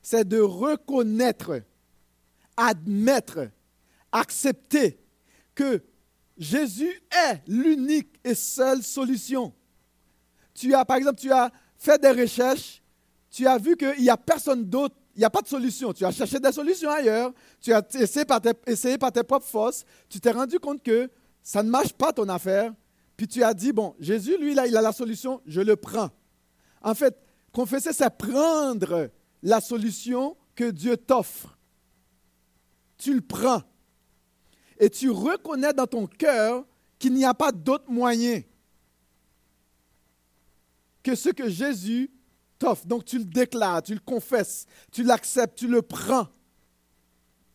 [0.01, 1.63] C'est de reconnaître,
[2.57, 3.49] admettre,
[4.11, 4.99] accepter
[5.55, 5.83] que
[6.37, 9.55] Jésus est l'unique et seule solution.
[10.55, 12.83] Tu as, par exemple, tu as fait des recherches,
[13.31, 15.93] tu as vu qu'il n'y a personne d'autre il n'y a pas de solution.
[15.93, 19.47] Tu as cherché des solutions ailleurs, tu as essayé par tes, essayé par tes propres
[19.47, 21.11] forces, tu t'es rendu compte que
[21.43, 22.73] ça ne marche pas ton affaire,
[23.17, 26.11] puis tu as dit, bon, Jésus, lui, là, il a la solution, je le prends.
[26.83, 27.17] En fait,
[27.53, 29.11] confesser, c'est prendre
[29.43, 31.57] la solution que Dieu t'offre.
[32.99, 33.63] Tu le prends.
[34.79, 36.65] Et tu reconnais dans ton cœur
[36.99, 38.43] qu'il n'y a pas d'autre moyen
[41.03, 42.11] que ce que Jésus
[42.85, 46.29] donc tu le déclares, tu le confesses, tu l'acceptes, tu le prends.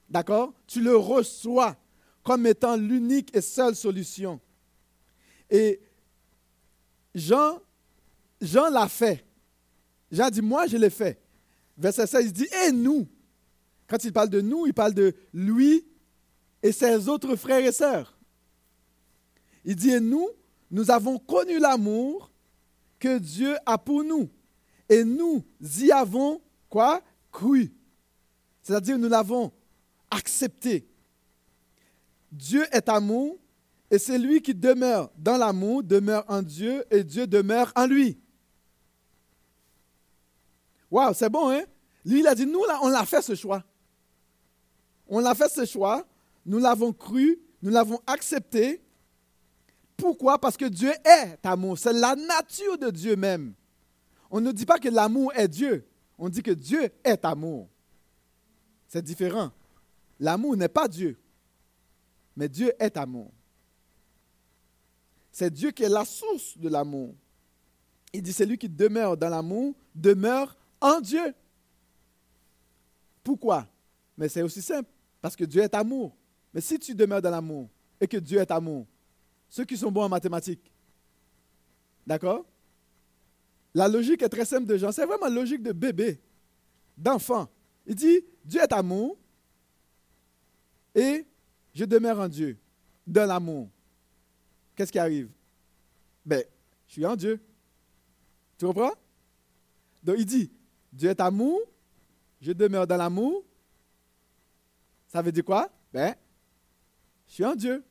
[0.10, 0.54] D'accord?
[0.68, 1.76] Tu le reçois
[2.24, 4.40] comme étant l'unique et seule solution.
[5.50, 5.80] Et
[7.16, 7.60] Jean,
[8.42, 9.26] Jean l'a fait.
[10.12, 11.22] Jean dit, moi je l'ai fait.
[11.78, 13.08] Verset 16, il dit, et nous?
[13.88, 15.86] Quand il parle de nous, il parle de lui
[16.62, 18.18] et ses autres frères et sœurs.
[19.64, 20.28] Il dit, et nous,
[20.72, 22.32] nous avons connu l'amour
[23.00, 24.30] que Dieu a pour nous
[24.90, 27.02] et nous y avons quoi?
[27.32, 27.72] Cru.
[28.62, 29.52] C'est-à-dire nous l'avons
[30.10, 30.88] accepté.
[32.32, 33.38] Dieu est amour
[33.92, 38.20] et c'est lui qui demeure dans l'amour, demeure en Dieu et Dieu demeure en lui.
[40.90, 41.64] Waouh, c'est bon, hein?
[42.06, 43.64] Lui, il a dit, nous, là, on l'a fait ce choix.
[45.08, 46.06] On l'a fait ce choix,
[46.46, 48.82] nous l'avons cru, nous l'avons accepté.
[49.96, 50.40] Pourquoi?
[50.40, 51.78] Parce que Dieu est amour.
[51.78, 53.54] C'est la nature de Dieu même.
[54.30, 55.88] On ne dit pas que l'amour est Dieu.
[56.18, 57.68] On dit que Dieu est amour.
[58.88, 59.52] C'est différent.
[60.20, 61.18] L'amour n'est pas Dieu,
[62.36, 63.32] mais Dieu est amour.
[65.32, 67.14] C'est Dieu qui est la source de l'amour.
[68.14, 71.34] Il dit, celui qui demeure dans l'amour demeure en Dieu.
[73.24, 73.68] Pourquoi?
[74.18, 74.90] Mais c'est aussi simple,
[75.22, 76.16] parce que Dieu est amour.
[76.54, 77.70] Mais si tu demeures dans l'amour
[78.00, 78.88] et que Dieu est amour,
[79.50, 80.72] ceux qui sont bons en mathématiques,
[82.06, 82.46] d'accord?
[83.74, 84.92] La logique est très simple de Jean.
[84.92, 86.20] C'est vraiment logique de bébé,
[86.98, 87.48] d'enfant.
[87.86, 89.18] Il dit, Dieu est amour
[90.96, 91.26] et
[91.74, 92.58] je demeure en Dieu,
[93.06, 93.70] dans l'amour.
[94.76, 95.30] Qu'est-ce qui arrive?
[96.26, 96.44] Ben,
[96.88, 97.40] je suis en Dieu.
[98.58, 98.94] Tu comprends?
[100.04, 100.52] Donc il dit,
[100.98, 101.62] Dieu est amour,
[102.42, 103.46] je demeure dans l'amour.
[105.08, 105.70] Ça veut dire quoi?
[105.94, 106.16] Ben,
[107.28, 107.84] je suis en Dieu.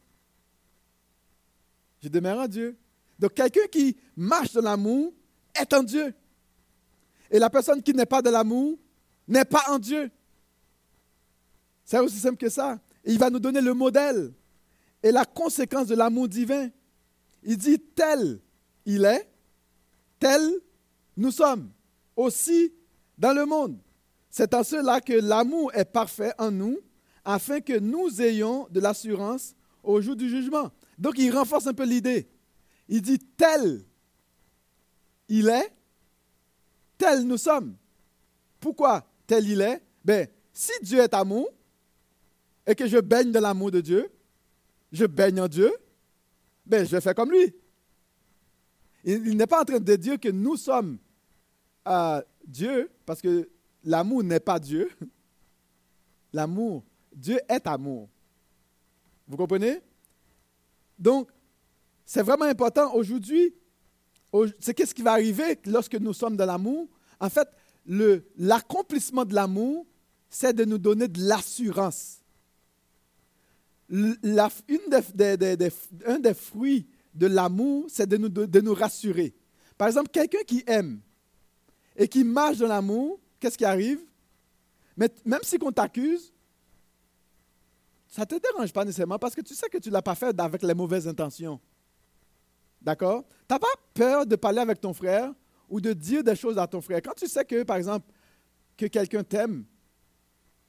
[2.02, 2.76] Je demeure en Dieu.
[3.16, 5.14] Donc quelqu'un qui marche dans l'amour
[5.54, 6.12] est en Dieu.
[7.30, 8.76] Et la personne qui n'est pas de l'amour
[9.28, 10.10] n'est pas en Dieu.
[11.84, 12.80] C'est aussi simple que ça.
[13.04, 14.32] Il va nous donner le modèle
[15.00, 16.70] et la conséquence de l'amour divin.
[17.44, 18.40] Il dit tel
[18.84, 19.28] il est,
[20.18, 20.40] tel
[21.16, 21.70] nous sommes
[22.16, 22.72] aussi
[23.18, 23.78] dans le monde.
[24.30, 26.78] C'est en cela que l'amour est parfait en nous,
[27.24, 30.70] afin que nous ayons de l'assurance au jour du jugement.
[30.98, 32.28] Donc il renforce un peu l'idée.
[32.88, 33.84] Il dit tel
[35.28, 35.72] il est,
[36.98, 37.76] tel nous sommes.
[38.60, 39.82] Pourquoi tel il est?
[40.04, 41.48] Ben, si Dieu est amour
[42.66, 44.10] et que je baigne dans l'amour de Dieu,
[44.92, 45.72] je baigne en Dieu,
[46.64, 47.54] ben je fais comme lui.
[49.04, 50.98] Il, n'est pas en train de dire que nous sommes
[51.86, 53.48] euh, Dieu, parce que
[53.84, 54.90] l'amour n'est pas Dieu.
[56.32, 56.84] L'amour,
[57.14, 58.08] Dieu est amour.
[59.26, 59.80] Vous comprenez?
[60.98, 61.30] Donc,
[62.04, 63.54] c'est vraiment important aujourd'hui.
[64.60, 66.88] C'est qu'est-ce qui va arriver lorsque nous sommes dans l'amour?
[67.18, 67.48] En fait,
[68.36, 69.86] l'accomplissement de l'amour,
[70.28, 72.20] c'est de nous donner de l'assurance.
[73.88, 74.50] La,
[76.06, 79.34] un des fruits de l'amour, c'est de nous, de nous rassurer.
[79.78, 81.00] Par exemple, quelqu'un qui aime
[81.96, 84.00] et qui marche dans l'amour, qu'est-ce qui arrive?
[84.96, 86.32] Mais Même si on t'accuse,
[88.08, 90.14] ça ne te dérange pas nécessairement parce que tu sais que tu ne l'as pas
[90.14, 91.60] fait avec les mauvaises intentions.
[92.80, 93.24] D'accord?
[93.48, 95.32] Tu n'as pas peur de parler avec ton frère
[95.68, 97.02] ou de dire des choses à ton frère.
[97.02, 98.06] Quand tu sais que, par exemple,
[98.76, 99.64] que quelqu'un t'aime,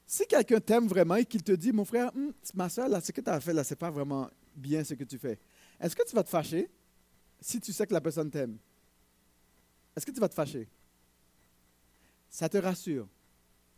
[0.05, 3.11] si quelqu'un t'aime vraiment et qu'il te dit, mon frère, hum, ma soeur, là, ce
[3.11, 5.39] que tu as fait, là, ce n'est pas vraiment bien ce que tu fais,
[5.79, 6.69] est-ce que tu vas te fâcher
[7.39, 8.57] si tu sais que la personne t'aime?
[9.95, 10.67] Est-ce que tu vas te fâcher?
[12.29, 13.07] Ça te rassure.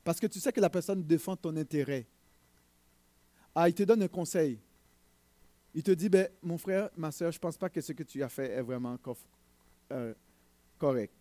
[0.04, 2.08] Parce que tu sais que la personne défend ton intérêt.
[3.54, 4.60] Ah, il te donne un conseil.
[5.74, 8.04] Il te dit, ben, mon frère, ma soeur, je ne pense pas que ce que
[8.04, 8.97] tu as fait est vraiment
[9.91, 10.14] euh,
[10.78, 11.14] correct.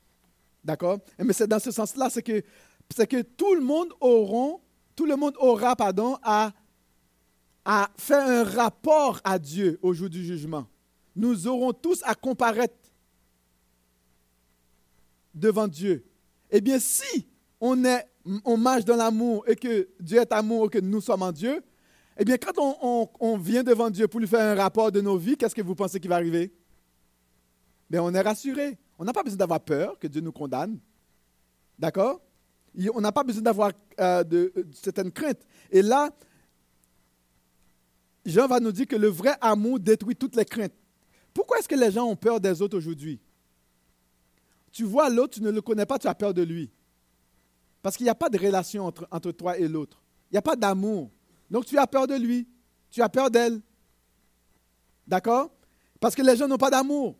[0.65, 0.99] D'accord?
[1.19, 2.43] Mais c'est dans ce sens-là, c'est que,
[2.91, 4.61] c'est que tout le monde auront,
[4.97, 5.77] tout le monde aura,
[6.23, 6.53] à,
[7.65, 10.67] à faire un rapport à Dieu au jour du jugement.
[11.15, 12.75] Nous aurons tous à comparaître
[15.35, 16.08] devant Dieu.
[16.51, 17.27] Eh bien, si
[17.61, 18.07] on, est,
[18.45, 21.63] on marche dans l'amour et que Dieu est amour et que nous sommes en Dieu,
[22.19, 25.37] eh bien, quand on, vient devant Dieu pour lui faire un rapport de nos vies,
[25.37, 26.53] qu'est-ce que vous pensez qui va arriver?
[27.89, 28.77] Bien, on est rassuré.
[28.99, 30.81] On n'a pas besoin d'avoir peur que Dieu nous condamne.
[31.79, 32.21] D'accord?
[32.93, 33.71] On n'a pas besoin d'avoir
[34.01, 35.47] euh, de, certaines craintes.
[35.71, 36.11] Et là,
[38.27, 40.75] Jean va nous dire que le vrai amour détruit toutes les craintes.
[41.33, 43.21] Pourquoi est-ce que les gens ont peur des autres aujourd'hui?
[44.73, 46.71] Tu vois l'autre, tu ne le connais pas, tu as peur de lui.
[47.83, 50.03] Parce qu'il n'y a pas de relation entre, toi et l'autre.
[50.31, 51.11] Il n'y a pas d'amour.
[51.51, 52.47] Donc tu as peur de lui.
[52.91, 53.61] Tu as peur d'elle.
[55.07, 55.51] D'accord?
[56.01, 57.17] Parce que les gens n'ont pas d'amour.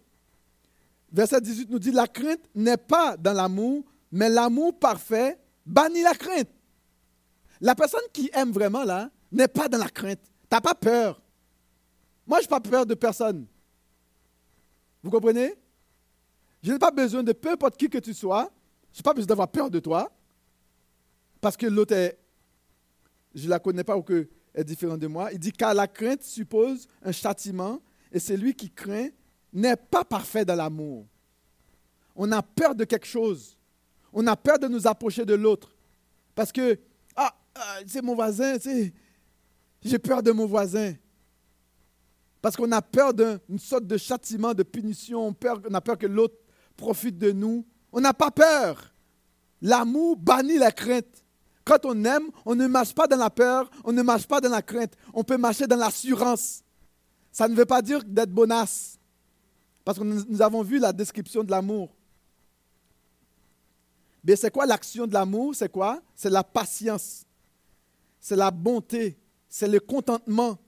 [1.11, 6.15] Verset 18 nous dit, la crainte n'est pas dans l'amour, mais l'amour parfait bannit la
[6.15, 6.51] crainte.
[7.61, 10.21] La personne qui aime vraiment, là, n'est pas dans la crainte.
[10.23, 11.21] Tu n'as pas peur.
[12.27, 13.47] Moi, je n'ai pas peur de personne.
[15.03, 15.55] Vous comprenez?
[16.63, 18.51] Je n'ai pas besoin de peu importe qui que tu sois.
[18.93, 20.11] Je n'ai pas besoin d'avoir peur de toi.
[21.41, 22.19] Parce que l'autre est,
[23.35, 25.33] je ne la connais pas ou que est différent de moi.
[25.33, 27.81] Il dit car la crainte suppose un châtiment
[28.11, 29.09] et celui qui craint
[29.53, 31.07] n'est pas parfait dans l'amour.
[32.17, 33.57] On a peur de quelque chose.
[34.13, 35.73] On a peur de nous approcher de l'autre.
[36.35, 36.79] Parce que,
[37.15, 38.57] ah, ah c'est mon voisin,
[39.83, 40.95] j'ai peur de mon voisin.
[42.41, 46.37] Parce qu'on a peur d'une sorte de châtiment, de punition, on a peur que l'autre
[46.79, 47.67] profite de nous.
[47.93, 48.95] On n'a pas peur.
[49.61, 51.25] L'amour bannit la crainte.
[51.65, 54.49] Quand on aime, on ne marche pas dans la peur, on ne marche pas dans
[54.49, 54.95] la crainte.
[55.13, 56.63] On peut marcher dans l'assurance.
[57.31, 58.99] Ça ne veut pas dire d'être bonasse.
[59.85, 61.91] Parce que nous avons vu la description de l'amour.
[64.25, 65.55] Mais c'est quoi l'action de l'amour?
[65.55, 66.01] C'est quoi?
[66.15, 67.25] C'est la patience.
[68.21, 69.19] C'est la bonté.
[69.49, 70.59] C'est le contentement.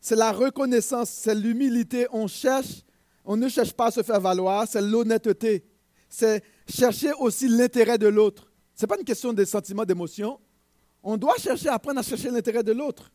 [0.00, 1.10] C'est la reconnaissance.
[1.10, 2.06] C'est l'humilité.
[2.12, 2.84] On cherche
[3.24, 5.64] on ne cherche pas à se faire valoir, c'est l'honnêteté.
[6.08, 8.52] C'est chercher aussi l'intérêt de l'autre.
[8.74, 10.38] Ce n'est pas une question de sentiments, d'émotion.
[11.02, 13.10] On doit chercher, apprendre à chercher l'intérêt de l'autre.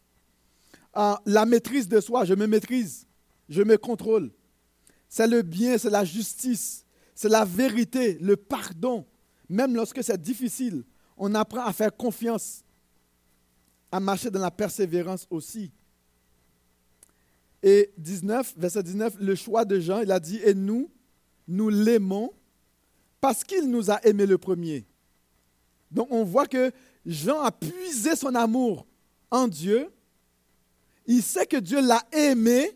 [0.93, 3.07] Ah, la maîtrise de soi, je me maîtrise,
[3.47, 4.31] je me contrôle.
[5.07, 9.05] C'est le bien, c'est la justice, c'est la vérité, le pardon.
[9.47, 10.83] Même lorsque c'est difficile,
[11.17, 12.63] on apprend à faire confiance,
[13.91, 15.71] à marcher dans la persévérance aussi.
[17.61, 20.89] Et 19, verset 19, le choix de Jean, il a dit, et nous,
[21.47, 22.31] nous l'aimons
[23.19, 24.85] parce qu'il nous a aimés le premier.
[25.91, 26.71] Donc on voit que
[27.05, 28.85] Jean a puisé son amour
[29.31, 29.89] en Dieu.
[31.05, 32.71] Il sait que Dieu l'a aimé.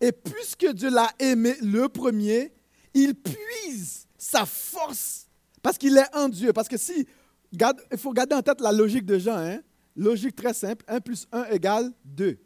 [0.00, 2.52] Et puisque Dieu l'a aimé le premier,
[2.94, 5.26] il puise sa force
[5.60, 6.52] parce qu'il est en Dieu.
[6.52, 7.06] Parce que si,
[7.52, 9.38] il faut garder en tête la logique de Jean.
[9.38, 9.60] Hein?
[9.98, 12.38] Logique très simple, 1 plus 1 égale 2.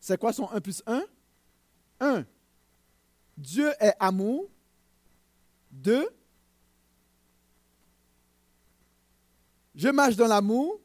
[0.00, 1.04] C'est quoi son 1 plus 1
[2.00, 2.26] 1.
[3.38, 4.50] Dieu est amour.
[5.70, 6.08] 2.
[9.76, 10.80] Je marche dans l'amour.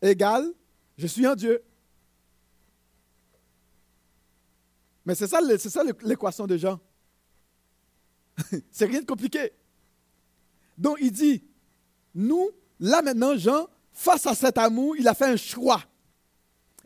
[0.00, 0.54] Égale,
[0.96, 1.62] je suis en Dieu.
[5.04, 6.80] Mais c'est ça, c'est ça l'équation de Jean.
[8.70, 9.52] c'est rien de compliqué.
[10.78, 11.44] Donc il dit,
[12.14, 12.50] nous,
[12.80, 15.82] là maintenant, Jean, face à cet amour, il a fait un choix.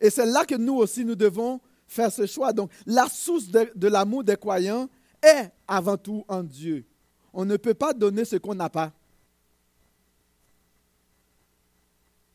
[0.01, 2.53] Et c'est là que nous aussi, nous devons faire ce choix.
[2.53, 4.89] Donc la source de, l'amour des croyants
[5.23, 6.85] est avant tout en Dieu.
[7.33, 8.93] On ne peut pas donner ce qu'on n'a pas.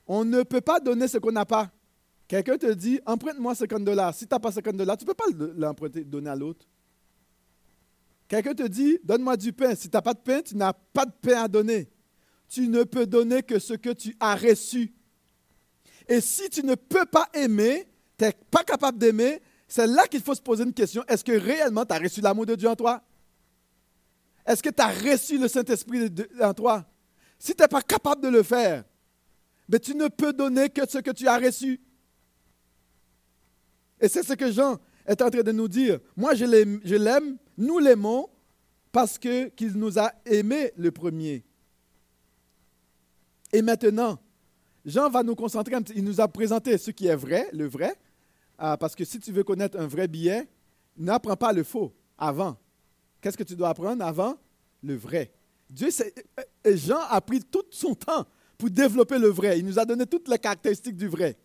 [0.07, 1.71] On ne peut pas donner ce qu'on n'a pas.
[2.27, 4.13] Quelqu'un te dit, emprunte-moi 50 dollars.
[4.13, 5.25] Si tu n'as pas 50 dollars, tu ne peux pas
[5.55, 6.65] l'emprunter, donner à l'autre.
[8.27, 9.73] Quelqu'un te dit, donne-moi du pain.
[9.75, 11.87] Si tu n'as pas de pain, tu n'as pas de pain à donner.
[12.47, 14.93] Tu ne peux donner que ce que tu as reçu.
[16.07, 17.87] Et si tu ne peux pas aimer,
[18.17, 21.03] tu n'es pas capable d'aimer, c'est là qu'il faut se poser une question.
[21.07, 23.01] Est-ce que réellement tu as reçu l'amour de Dieu en toi?
[24.45, 26.85] Est-ce que tu as reçu le Saint-Esprit en toi?
[27.39, 28.83] Si tu n'es pas capable de le faire,
[29.67, 31.81] mais tu ne peux donner que ce que tu as reçu.
[33.99, 34.77] Et c'est ce que Jean
[35.07, 35.99] est en train de nous dire.
[36.15, 38.29] Moi, je l'aime, nous l'aimons
[38.91, 41.43] parce qu'il nous a aimés le premier.
[43.53, 44.19] Et maintenant,
[44.85, 47.95] Jean va nous concentrer, il nous a présenté ce qui est vrai, le vrai,
[48.57, 50.47] ah, parce que si tu veux connaître un vrai billet,
[50.97, 52.57] n'apprends pas le faux avant.
[53.21, 54.37] Qu'est-ce que tu dois apprendre avant?
[54.83, 55.33] Le vrai.
[55.69, 55.89] Dieu,
[56.65, 58.25] Jean a pris tout son temps
[58.57, 59.59] pour développer le vrai.
[59.59, 61.35] Il nous a donné toutes les caractéristiques du vrai.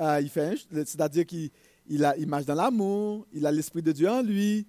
[0.00, 1.50] Euh, il fait, c'est-à-dire qu'il
[1.88, 4.66] il, marche dans l'amour, il a l'esprit de Dieu en lui,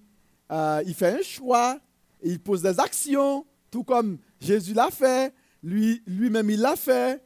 [0.50, 1.78] euh, il fait un choix,
[2.22, 5.32] il pose des actions, tout comme Jésus l'a fait,
[5.62, 7.22] lui, lui-même il l'a fait.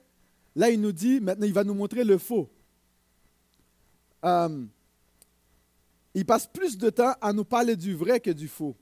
[0.54, 2.50] Là, il nous dit, maintenant, il va nous montrer le faux.
[4.24, 4.64] Euh,
[6.14, 8.74] il passe plus de temps à nous parler du vrai que du faux.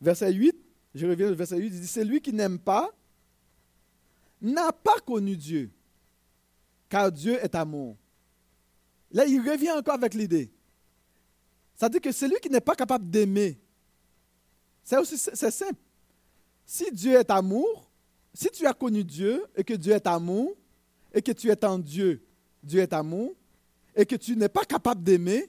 [0.00, 0.56] Verset 8,
[0.94, 2.90] je reviens au verset 8, il dit, c'est lui qui n'aime pas
[4.40, 5.70] n'a pas connu Dieu,
[6.88, 7.96] car Dieu est amour.
[9.10, 10.52] Là, il revient encore avec l'idée.
[11.76, 13.58] Ça dire que celui qui n'est pas capable d'aimer,
[14.82, 15.80] c'est aussi c'est simple.
[16.66, 17.83] Si Dieu est amour,
[18.34, 20.56] si tu as connu Dieu et que Dieu est amour,
[21.12, 22.20] et que tu es en Dieu,
[22.60, 23.34] Dieu est amour,
[23.94, 25.48] et que tu n'es pas capable d'aimer,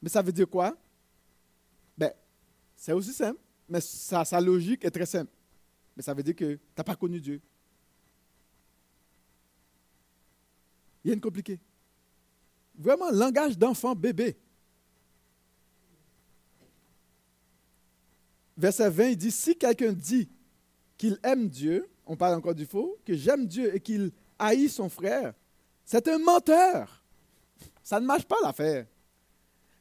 [0.00, 0.74] mais ça veut dire quoi?
[1.96, 2.10] Ben,
[2.74, 3.38] c'est aussi simple,
[3.68, 5.30] mais sa, sa logique est très simple.
[5.94, 7.40] Mais ça veut dire que tu n'as pas connu Dieu.
[11.04, 11.60] Il y a une compliquée.
[12.74, 14.36] Vraiment, langage d'enfant bébé.
[18.56, 20.30] Verset 20, il dit, si quelqu'un dit
[21.02, 24.88] qu'il aime Dieu, on parle encore du faux, que j'aime Dieu et qu'il haït son
[24.88, 25.34] frère,
[25.84, 27.02] c'est un menteur.
[27.82, 28.86] Ça ne marche pas l'affaire.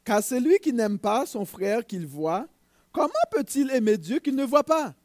[0.04, 2.48] Car celui qui n'aime pas son frère qu'il voit,
[2.92, 4.96] comment peut-il aimer Dieu qu'il ne voit pas?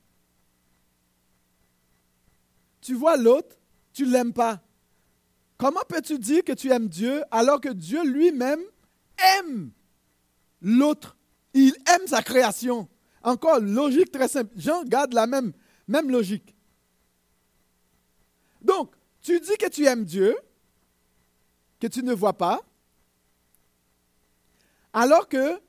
[2.80, 3.54] Tu vois l'autre,
[3.92, 4.62] tu ne l'aimes pas.
[5.58, 8.62] Comment peux-tu dire que tu aimes Dieu alors que Dieu lui-même
[9.38, 9.70] aime
[10.62, 11.18] l'autre?
[11.52, 12.88] Il aime sa création.
[13.22, 14.52] Encore, logique très simple.
[14.56, 15.52] Jean garde la même,
[15.88, 16.54] même logique.
[18.60, 20.36] Donc, tu dis que tu aimes Dieu,
[21.80, 22.60] que tu ne vois pas,
[24.92, 25.60] alors que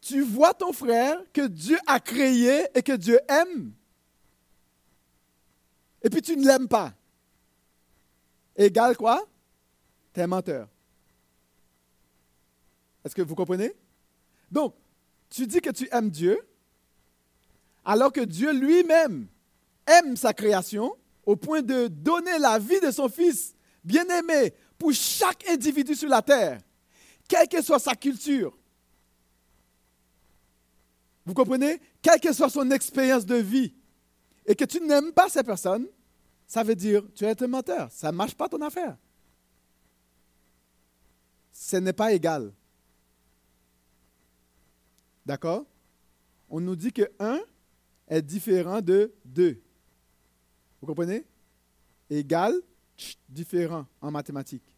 [0.00, 3.72] tu vois ton frère que Dieu a créé et que Dieu aime,
[6.02, 6.94] et puis tu ne l'aimes pas
[8.56, 9.26] égale quoi?
[10.12, 10.68] T'es un menteur.
[13.04, 13.72] Est-ce que vous comprenez?
[14.50, 14.74] Donc,
[15.30, 16.38] tu dis que tu aimes Dieu,
[17.84, 19.26] alors que Dieu lui-même
[19.86, 23.54] aime sa création au point de donner la vie de son Fils
[23.84, 26.60] bien-aimé pour chaque individu sur la terre,
[27.28, 28.56] quelle que soit sa culture.
[31.24, 31.80] Vous comprenez?
[32.02, 33.74] Quelle que soit son expérience de vie,
[34.46, 35.86] et que tu n'aimes pas ces personnes,
[36.46, 37.88] ça veut dire tu es un menteur.
[37.92, 38.96] Ça ne marche pas ton affaire.
[41.52, 42.52] Ce n'est pas égal.
[45.24, 45.64] D'accord?
[46.48, 47.38] On nous dit que 1
[48.10, 49.58] est différent de 2.
[50.80, 51.24] Vous comprenez?
[52.10, 52.54] Égal,
[53.28, 54.74] différent en mathématiques.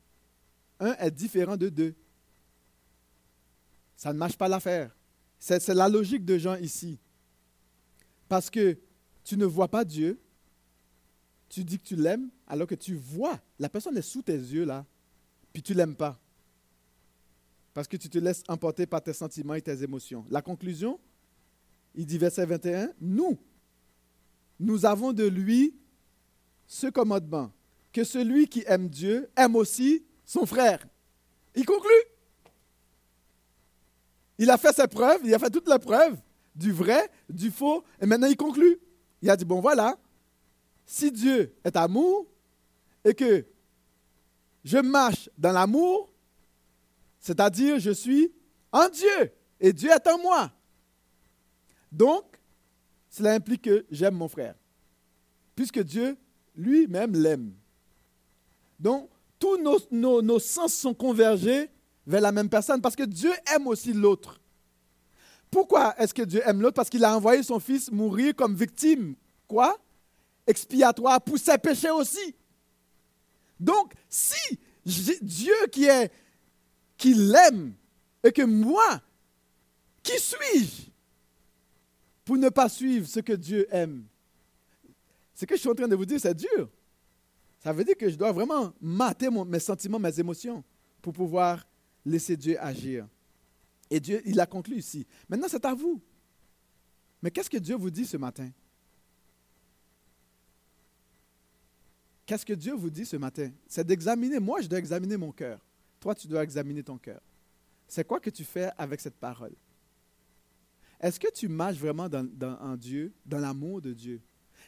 [0.79, 1.95] 1 est différent de 2.
[3.97, 4.95] Ça ne marche pas l'affaire.
[5.39, 6.99] C'est la logique de Jean ici.
[8.29, 8.79] Parce que
[9.25, 10.21] tu ne vois pas Dieu,
[11.49, 14.65] tu dis que tu l'aimes, alors que tu vois, la personne est sous tes yeux
[14.65, 14.85] là,
[15.53, 16.19] puis tu l'aimes pas.
[17.75, 20.27] Parce que tu te laisses emporter par tes sentiments et tes émotions.
[20.31, 21.01] La conclusion,
[21.95, 23.39] il dit verset 21, nous,
[24.59, 25.77] nous avons de lui
[26.67, 27.53] ce commandement,
[27.93, 30.87] que celui qui aime Dieu aime aussi son frère.
[31.55, 31.91] Il conclut.
[34.39, 36.17] Il a fait ses preuves, il a fait toutes les preuves
[36.55, 38.79] du vrai, du faux, et maintenant il conclut.
[39.21, 39.99] Il a dit, bon voilà,
[40.87, 42.27] si Dieu est amour
[43.05, 43.45] et que
[44.65, 46.13] je marche dans l'amour,
[47.21, 48.33] c'est-à-dire je suis
[48.71, 50.53] en Dieu et Dieu est en moi.
[51.93, 52.25] Donc,
[53.11, 54.55] cela implique que j'aime mon frère,
[55.55, 56.17] puisque Dieu
[56.57, 57.53] lui-même l'aime.
[58.81, 59.59] Donc, tous
[59.91, 61.69] nos, sens sont convergés
[62.07, 64.41] vers la même personne, parce que Dieu aime aussi l'autre.
[65.51, 66.77] Pourquoi est-ce que Dieu aime l'autre?
[66.77, 69.15] Parce qu'il a envoyé son Fils mourir comme victime.
[69.47, 69.77] Quoi?
[70.47, 72.35] Expiatoire pour ses péchés aussi.
[73.61, 76.11] Donc, si Dieu qui est
[76.97, 77.75] qui l'aime
[78.25, 79.01] et que moi,
[80.03, 80.92] qui suis-je?
[82.25, 84.07] Pour ne pas suivre ce que Dieu aime
[85.35, 86.71] Ce que je suis en train de vous dire, c'est dur.
[87.61, 90.65] Ça veut dire que je dois vraiment mater mes sentiments, mes émotions
[91.01, 91.67] pour pouvoir
[92.05, 93.07] laisser Dieu agir.
[93.91, 95.07] Et Dieu, il a conclu ici.
[95.29, 96.01] Maintenant, c'est à vous.
[97.23, 98.51] Mais qu'est-ce que Dieu vous dit ce matin?
[102.27, 103.51] Qu'est-ce que Dieu vous dit ce matin?
[103.67, 104.41] C'est d'examiner.
[104.41, 105.61] Moi, je dois examiner mon cœur.
[106.01, 107.21] Toi, tu dois examiner ton cœur.
[107.87, 109.55] C'est quoi que tu fais avec cette parole?
[111.03, 112.09] Est-ce que tu marches vraiment
[112.61, 114.23] en Dieu, dans l'amour de Dieu?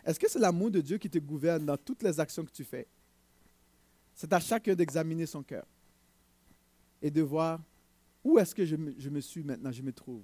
[0.04, 2.64] Est-ce que c'est l'amour de Dieu qui te gouverne dans toutes les actions que tu
[2.64, 2.88] fais?
[4.14, 5.64] C'est à chacun d'examiner son cœur
[7.00, 7.62] et de voir
[8.24, 10.22] où est-ce que je me, suis maintenant, je me trouve.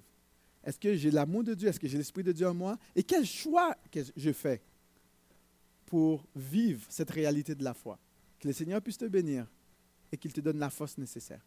[0.63, 1.69] Est-ce que j'ai l'amour de Dieu?
[1.69, 2.77] Est-ce que j'ai l'Esprit de Dieu en moi?
[2.95, 4.61] Et quel choix que je fais
[5.85, 7.97] pour vivre cette réalité de la foi?
[8.39, 9.47] Que le Seigneur puisse te bénir
[10.11, 11.41] et qu'il te donne la force nécessaire.